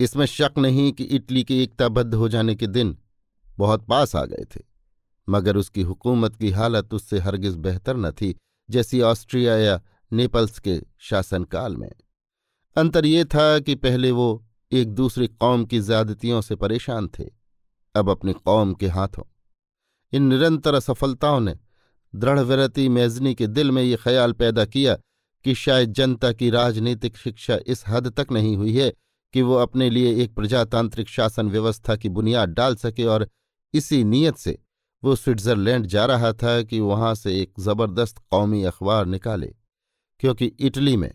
इसमें 0.00 0.24
शक 0.26 0.54
नहीं 0.58 0.92
कि 0.92 1.04
इटली 1.06 1.44
के 1.44 1.62
एकताबद्ध 1.62 2.14
हो 2.14 2.28
जाने 2.28 2.54
के 2.54 2.66
दिन 2.66 2.96
बहुत 3.58 3.86
पास 3.86 4.14
आ 4.16 4.24
गए 4.24 4.44
थे, 4.46 4.60
मगर 5.28 5.56
उसकी 5.56 5.82
हुकूमत 5.82 6.36
की 6.36 6.50
हालत 6.50 6.94
उससे 6.94 7.18
हरगिज 7.18 7.56
बेहतर 7.58 7.96
न 7.96 8.10
थी, 8.10 8.34
जैसी 8.68 9.00
ऑस्ट्रिया 9.02 9.56
या 9.56 9.80
नेपल्स 10.12 10.58
के 10.58 10.78
शासनकाल 11.00 11.76
में। 11.76 11.90
अंतर 12.76 13.06
ये 13.06 13.24
था 13.24 13.58
कि 13.58 13.74
पहले 13.74 14.10
वो 14.10 14.44
एक 14.72 14.88
दूसरी 14.88 15.26
कौम 15.28 15.64
की 15.64 15.80
ज्यादतियों 15.80 16.40
से 16.40 16.56
परेशान 16.56 17.08
थे, 17.08 17.24
अब 17.94 18.10
अपनी 18.10 18.32
कौम 18.34 18.74
के 18.74 18.88
हाथों। 18.88 19.24
इन 20.12 20.22
निरंतर 20.22 20.74
असफलताओं 20.74 21.40
ने 21.40 21.54
दृढ़व्रति 22.14 22.88
मेजनी 22.88 23.34
के 23.34 23.46
दिल 23.46 23.70
में 23.70 23.82
ये 23.82 23.96
ख्याल 23.96 24.32
पैदा 24.32 24.64
किया 24.64 24.94
कि 25.44 25.54
शायद 25.54 25.92
जनता 25.92 26.32
की 26.32 26.50
राजनीतिक 26.50 27.16
शिक्षा 27.16 27.58
इस 27.66 27.84
हद 27.88 28.08
तक 28.08 28.32
नहीं 28.32 28.56
हुई 28.56 28.76
है 28.78 28.92
कि 29.34 29.42
वो 29.42 29.54
अपने 29.54 29.90
लिए 29.90 30.22
एक 30.24 30.34
प्रजातांत्रिक 30.34 31.08
शासन 31.08 31.50
व्यवस्था 31.50 31.96
की 31.96 32.08
बुनियाद 32.08 32.48
डाल 32.48 32.76
सके 32.76 33.04
और 33.04 33.28
इसी 33.74 34.02
नीयत 34.04 34.36
से 34.36 34.58
वो 35.02 35.14
स्विट्जरलैंड 35.16 35.86
जा 35.86 36.04
रहा 36.04 36.32
था 36.32 36.62
कि 36.62 36.80
वहाँ 36.80 37.14
से 37.14 37.40
एक 37.40 37.52
ज़बरदस्त 37.60 38.18
कौमी 38.30 38.62
अखबार 38.64 39.06
निकाले, 39.06 39.54
क्योंकि 40.20 40.46
इटली 40.46 40.96
में 40.96 41.12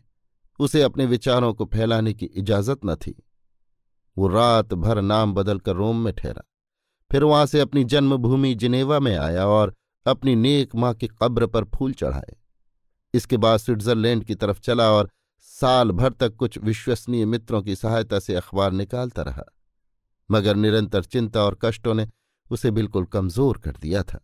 उसे 0.60 0.82
अपने 0.82 1.06
विचारों 1.06 1.54
को 1.54 1.66
फैलाने 1.66 2.14
की 2.14 2.26
इजाज़त 2.26 2.80
न 2.86 2.96
थी। 2.96 3.16
वो 4.18 4.28
रात 4.28 4.74
भर 4.74 5.02
नाम 5.02 5.34
बदलकर 5.34 5.76
रोम 5.76 5.98
में 5.98 6.14
ठहरा, 6.14 6.44
फिर 7.12 7.24
वहाँ 7.24 7.46
से 7.46 7.60
अपनी 7.60 7.84
जन्मभूमि 7.84 8.54
जिनेवा 8.56 9.00
में 9.00 9.16
आया 9.18 9.46
और 9.48 9.74
अपनी 10.06 10.36
नेक 10.36 10.76
माँ 10.76 10.94
की 10.94 11.08
कब्र 11.08 11.48
पर 11.48 11.64
फूल 11.64 11.94
चढ़ाए। 11.94 12.36
इसके 13.14 13.38
बाद 13.38 13.58
स्विट्जरलैंड 13.58 14.24
की 14.24 14.36
तरफ़ 14.36 14.60
चला 14.60 14.92
और 14.92 15.10
साल 15.40 15.92
भर 15.92 16.14
तक 16.14 16.36
कुछ 16.36 16.58
विश्वसनीय 16.58 17.26
मित्रों 17.26 17.62
की 17.62 17.76
सहायता 17.76 18.20
से 18.20 18.36
अखबार 18.36 18.72
निकालता 18.72 19.22
रहा। 19.22 19.44
मगर 20.32 20.56
निरंतर 20.56 21.04
चिंता 21.04 21.44
और 21.44 21.60
कष्टों 21.62 21.94
ने 21.94 22.08
उसे 22.52 22.72
बिल्कुल 22.72 23.06
कमज़ोर 23.06 23.58
कर 23.58 23.72
दिया 23.72 24.04
था। 24.04 24.20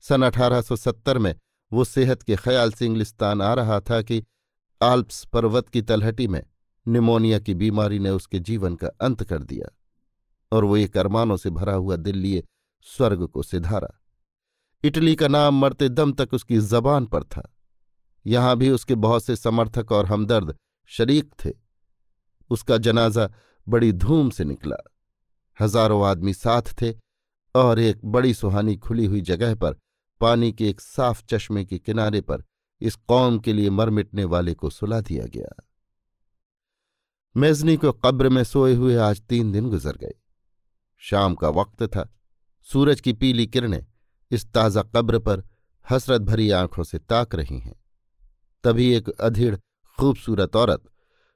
सन 0.00 0.22
1870 0.22 1.18
में 1.18 1.34
वो 1.72 1.84
सेहत 1.84 2.22
के 2.22 2.36
ख्याल 2.36 2.72
से 2.72 2.86
इंग्लिस्तान 2.86 3.42
आ 3.42 3.54
रहा 3.54 3.80
था 3.80 4.02
कि 4.02 4.24
आल्प्स 4.82 5.24
पर्वत 5.24 5.68
की 5.68 5.82
तलहटी 5.82 6.28
में 6.28 6.42
निमोनिया 6.86 7.38
की 7.38 7.54
बीमारी 7.54 7.98
ने 7.98 8.10
उसके 8.10 8.38
जीवन 8.38 8.74
का 8.74 8.88
अंत 9.00 9.22
कर 9.22 9.42
दिया 9.42 9.76
और 10.52 10.64
वो 10.64 10.76
एक 10.76 10.96
अरमानों 10.96 11.36
से 11.36 11.50
भरा 11.50 11.74
हुआ 11.74 11.96
दिल 11.96 12.16
लिए 12.16 12.44
स्वर्ग 12.82 13.26
को 13.26 13.42
सिधारा। 13.42 14.03
इटली 14.84 15.14
का 15.16 15.28
नाम 15.28 15.60
मरते 15.60 15.88
दम 15.88 16.12
तक 16.12 16.34
उसकी 16.34 16.58
जबान 16.60 17.06
पर 17.06 17.22
था। 17.24 17.42
यहाँ 18.26 18.56
भी 18.56 18.70
उसके 18.70 18.94
बहुत 18.94 19.24
से 19.24 19.36
समर्थक 19.36 19.92
और 19.92 20.06
हमदर्द 20.06 20.54
शरीक 20.90 21.30
थे। 21.44 21.50
उसका 22.50 22.78
जनाजा 22.78 23.28
बड़ी 23.66 23.92
धूम 23.92 24.30
से 24.30 24.44
निकला। 24.44 24.76
हज़ारों 25.58 26.04
आदमी 26.06 26.34
साथ 26.34 26.74
थे 26.82 26.92
और 27.54 27.78
एक 27.78 28.04
बड़ी 28.04 28.34
सुहानी 28.34 28.76
खुली 28.76 29.04
हुई 29.04 29.20
जगह 29.20 29.54
पर 29.54 29.76
पानी 30.20 30.52
के 30.52 30.68
एक 30.68 30.80
साफ़ 30.80 31.22
चश्मे 31.24 31.64
के 31.64 31.78
किनारे 31.78 32.20
पर 32.20 32.44
इस 32.80 32.94
कौम 32.94 33.38
के 33.38 33.52
लिए 33.52 33.70
मर 33.70 33.90
मिटने 33.90 34.24
वाले 34.24 34.54
को 34.54 34.70
सुला 34.70 35.00
दिया 35.00 35.26
गया। 35.26 35.54
मेजनी 37.36 37.76
को 37.76 37.92
कब्र 37.94 38.28
में 38.28 38.42
सोए 38.44 38.74
हुए 38.74 38.96
आज 38.96 39.20
तीन 39.20 39.52
दिन 39.52 39.70
गुजर 39.70 39.96
गए। 39.96 40.14
शाम 41.02 41.34
का 41.34 41.48
वक्त 41.52 41.82
था। 41.82 42.08
सूरज 42.68 43.00
की 43.00 43.12
पीली 43.12 43.46
किरणें 43.46 43.84
इस 44.30 44.46
ताज़ा 44.46 44.82
कब्र 44.82 45.18
पर 45.18 45.42
हसरत 45.90 46.22
भरी 46.22 46.50
आँखों 46.50 46.84
से 46.84 46.98
ताक 46.98 47.34
रही 47.34 47.58
हैं। 47.58 47.74
तभी 48.64 48.94
एक 48.94 49.08
अधीड़, 49.08 49.56
खूबसूरत 49.98 50.56
औरत 50.56 50.84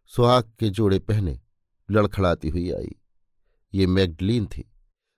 सुहाग 0.06 0.52
के 0.58 0.70
जोड़े 0.70 0.98
पहने 0.98 1.40
लड़खड़ाती 1.90 2.48
हुई 2.48 2.70
आई। 2.70 2.96
ये 3.74 3.86
मैगडलीन 3.86 4.46
थी। 4.46 4.72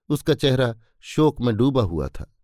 उसका 0.09 0.35
चेहरा 0.35 0.75
शोक 1.01 1.41
में 1.41 1.57
डूबा 1.57 1.83
हुआ 1.83 2.09
था। 2.09 2.37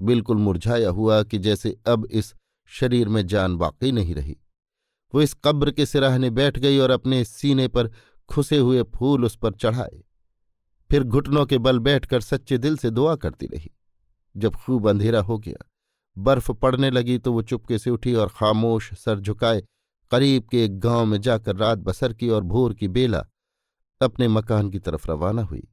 बिल्कुल 0.00 0.36
मुरझाया 0.36 0.90
हुआ 0.90 1.22
कि 1.22 1.38
जैसे 1.38 1.76
अब 1.86 2.06
इस 2.06 2.34
शरीर 2.66 3.08
में 3.08 3.26
जान 3.26 3.56
वाकई 3.56 3.92
नहीं 3.92 4.14
रही। 4.14 4.36
वो 5.14 5.22
इस 5.22 5.34
कब्र 5.34 5.70
के 5.70 5.86
सिराहने 5.86 6.30
बैठ 6.30 6.58
गई 6.58 6.78
और 6.78 6.90
अपने 6.90 7.24
सीने 7.24 7.68
पर 7.68 7.90
खुसे 8.28 8.58
हुए 8.58 8.82
फूल 8.82 9.24
उस 9.24 9.36
पर 9.36 9.52
चढ़ाए। 9.52 10.02
फिर 10.90 11.04
घुटनों 11.04 11.46
के 11.46 11.58
बल 11.58 11.78
बैठकर 11.78 12.20
सच्चे 12.20 12.58
दिल 12.58 12.76
से 12.76 12.90
दुआ 12.90 13.16
करती 13.16 13.46
रही। 13.46 13.70
जब 14.36 14.54
खूब 14.54 14.88
अंधेरा 14.88 15.20
हो 15.20 15.38
गया। 15.38 15.68
बर्फ़ 16.16 16.52
पड़ने 16.52 16.90
लगी 16.90 17.18
तो 17.18 17.32
वो 17.32 17.42
चुपके 17.42 17.78
से 17.78 17.90
उठी 17.90 18.14
और 18.14 18.28
खामोश 18.28 18.92
सर 18.94 19.20
झुकाए, 19.20 19.62
करीब 20.10 20.48
के 20.50 20.64
एक 20.64 20.78
गाँव 20.80 21.04
में 21.04 21.20
जाकर 21.20 21.56
रात 21.56 21.78
बसर 21.78 22.12
की 22.12 22.28
और 22.28 22.42
भोर 22.42 22.74
की 22.74 22.88
बेला 22.88 23.26
अपने 24.00 24.28
मकान 24.28 24.70
की 24.70 24.78
तरफ़ 24.78 25.10
रवाना 25.10 25.42
हुई। 25.42 25.68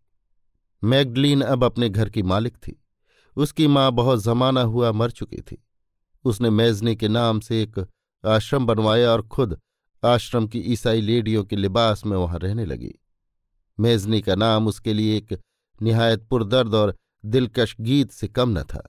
मैगडलीन 0.84 1.41
अब 1.41 1.63
अपने 1.63 1.89
घर 1.89 2.10
की 2.10 2.24
मालिक 2.24 2.58
थी। 2.58 2.84
उसकी 3.38 3.67
माँ 3.67 3.91
बहुत 3.91 4.24
जमाना 4.24 4.62
हुआ 4.62 4.91
मर 4.91 5.12
चुकी 5.12 5.41
थी। 5.41 5.63
उसने 6.26 6.50
मेजनी 6.50 6.95
के 6.95 7.08
नाम 7.08 7.39
से 7.39 7.62
एक 7.63 7.88
आश्रम 8.26 8.65
बनवाया 8.65 9.12
और 9.12 9.22
खुद 9.28 9.58
आश्रम 10.04 10.48
की 10.48 10.60
ईसाई 10.60 11.02
लेडियों 11.02 11.43
के 11.43 11.56
लिबास 11.56 12.06
में 12.06 12.17
वहाँ 12.17 12.39
रहने 12.39 12.65
लगी। 12.65 12.93
मेजनी 13.80 14.22
का 14.22 14.36
नाम 14.36 14.67
उसके 14.67 14.93
लिए 14.93 15.17
एक 15.17 15.39
निहायत 15.82 16.28
पुरदर्द 16.30 16.74
और 16.74 16.95
दिलकश 17.23 17.75
गीत 17.79 18.12
से 18.12 18.27
कम 18.27 18.58
न 18.58 18.63
था। 18.63 18.82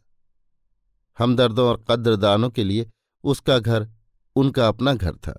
हमदर्दों 1.18 1.68
और 1.68 1.84
कद्रदानों 1.90 2.50
के 2.50 2.64
लिए 2.64 2.90
उसका 3.24 3.58
घर 3.58 3.88
उनका 4.36 4.68
अपना 4.68 4.94
घर 4.94 5.14
था। 5.16 5.34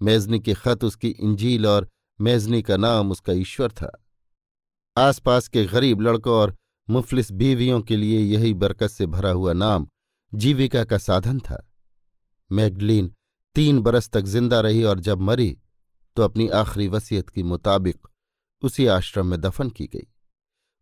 मेजनी 0.00 0.40
के 0.40 0.54
खत 0.54 0.84
उसकी 0.84 1.08
इंजील 1.10 1.66
और 1.66 1.88
मेजनी 2.18 2.62
का 2.62 2.76
नाम 2.76 3.10
उसका 3.10 3.32
ईश्वर 3.32 3.72
था। 3.72 3.90
आसपास 4.96 5.48
के 5.48 5.64
गरीब 5.64 6.00
लड़कों 6.00 6.34
और 6.34 6.54
मुफलिस 6.88 7.30
बीवियों 7.32 7.80
के 7.80 7.96
लिए 7.96 8.20
यही 8.20 8.52
बरकत 8.54 8.90
से 8.90 9.06
भरा 9.06 9.30
हुआ 9.30 9.52
नाम 9.52 9.86
जीविका 10.32 10.84
का 10.84 10.98
साधन 10.98 11.38
था। 11.40 11.62
मैगडलीन 12.50 13.12
तीन 13.56 13.80
बरस 13.80 14.08
तक 14.10 14.24
ज़िंदा 14.24 14.60
रही 14.60 14.82
और 14.84 15.00
जब 15.00 15.20
मरी 15.20 15.56
तो 16.16 16.22
अपनी 16.22 16.48
आखिरी 16.48 16.88
वसीयत 16.88 17.28
के 17.28 17.42
मुताबिक 17.42 18.08
उसी 18.62 18.86
आश्रम 18.86 19.26
में 19.26 19.40
दफन 19.40 19.70
की 19.70 19.86
गई। 19.86 20.06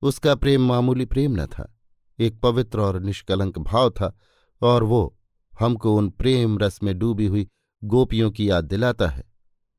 उसका 0.05 0.35
प्रेम 0.35 0.67
मामूली 0.67 1.05
प्रेम 1.05 1.40
न 1.40 1.47
था। 1.47 1.71
एक 2.19 2.40
पवित्र 2.40 2.81
और 2.81 3.01
निष्कलंक 3.01 3.59
भाव 3.59 3.90
था 3.90 4.17
और 4.62 4.83
वो 4.83 5.19
हमको 5.61 5.97
उन 5.97 6.09
प्रेम 6.11 6.59
रस 6.59 6.83
में 6.83 6.99
डूबी 6.99 7.27
हुई 7.27 7.47
गोपियों 7.83 8.31
की 8.31 8.49
याद 8.51 8.64
दिलाता 8.64 9.09
है, 9.09 9.25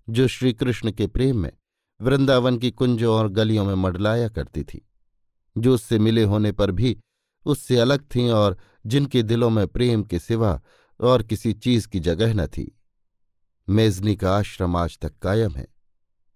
जो 0.09 0.27
श्रीकृष्ण 0.27 0.91
के 0.91 1.07
प्रेम 1.07 1.37
में 1.37 1.51
वृंदावन 1.99 2.57
की 2.57 2.71
कुंजों 2.71 3.15
और 3.15 3.29
गलियों 3.29 3.65
में 3.65 3.75
मडलाया 3.75 4.29
करती 4.29 4.63
थी, 4.63 4.87
जो 5.57 5.73
उससे 5.73 5.99
मिले 5.99 6.23
होने 6.23 6.51
पर 6.51 6.71
भी 6.71 6.97
उससे 7.45 7.79
अलग 7.79 8.05
थीं 8.15 8.29
और 8.31 8.57
जिनके 8.85 9.23
दिलों 9.23 9.49
में 9.49 9.67
प्रेम 9.67 10.03
के 10.03 10.19
सिवा 10.19 10.61
और 10.99 11.23
किसी 11.23 11.53
चीज़ 11.53 11.87
की 11.87 11.99
जगह 11.99 12.33
न 12.33 12.47
थी। 12.47 12.71
मेजनी 13.67 14.15
का 14.15 14.37
आश्रम 14.37 14.75
आज 14.75 14.97
तक 14.99 15.17
कायम 15.19 15.51
है 15.51 15.67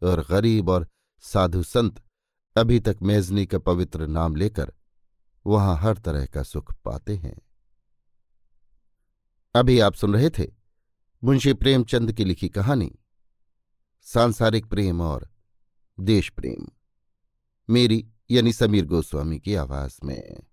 और 0.04 0.26
गरीब 0.30 0.70
और 0.70 0.88
साधु 1.24 1.64
संत 1.64 2.02
अभी 2.60 2.80
तक 2.80 2.98
मेजनी 3.02 3.46
का 3.46 3.58
पवित्र 3.58 4.08
नाम 4.08 4.36
लेकर 4.36 4.74
वहाँ 5.46 5.78
हर 5.78 5.98
तरह 5.98 6.26
का 6.26 6.44
सुख 6.44 6.74
पाते 6.86 7.16
हैं। 7.18 7.42
अभी 9.56 9.80
आप 9.80 9.94
सुन 9.94 10.14
रहे 10.14 10.30
थे 10.30 10.52
मुंशी 11.24 11.54
प्रेमचंद 11.54 12.14
की 12.14 12.26
लिखी 12.26 12.50
कहानी, 12.50 12.96
सांसारिक 14.02 14.66
प्रेम 14.66 15.02
और 15.02 15.30
देश 16.00 16.30
प्रेम। 16.30 16.68
मेरी 17.70 18.10
यानी 18.32 18.54
समीर 18.54 18.86
गोस्वामी 18.86 19.40
की 19.40 19.56
आवाज़ 19.56 20.00
में। 20.04 20.49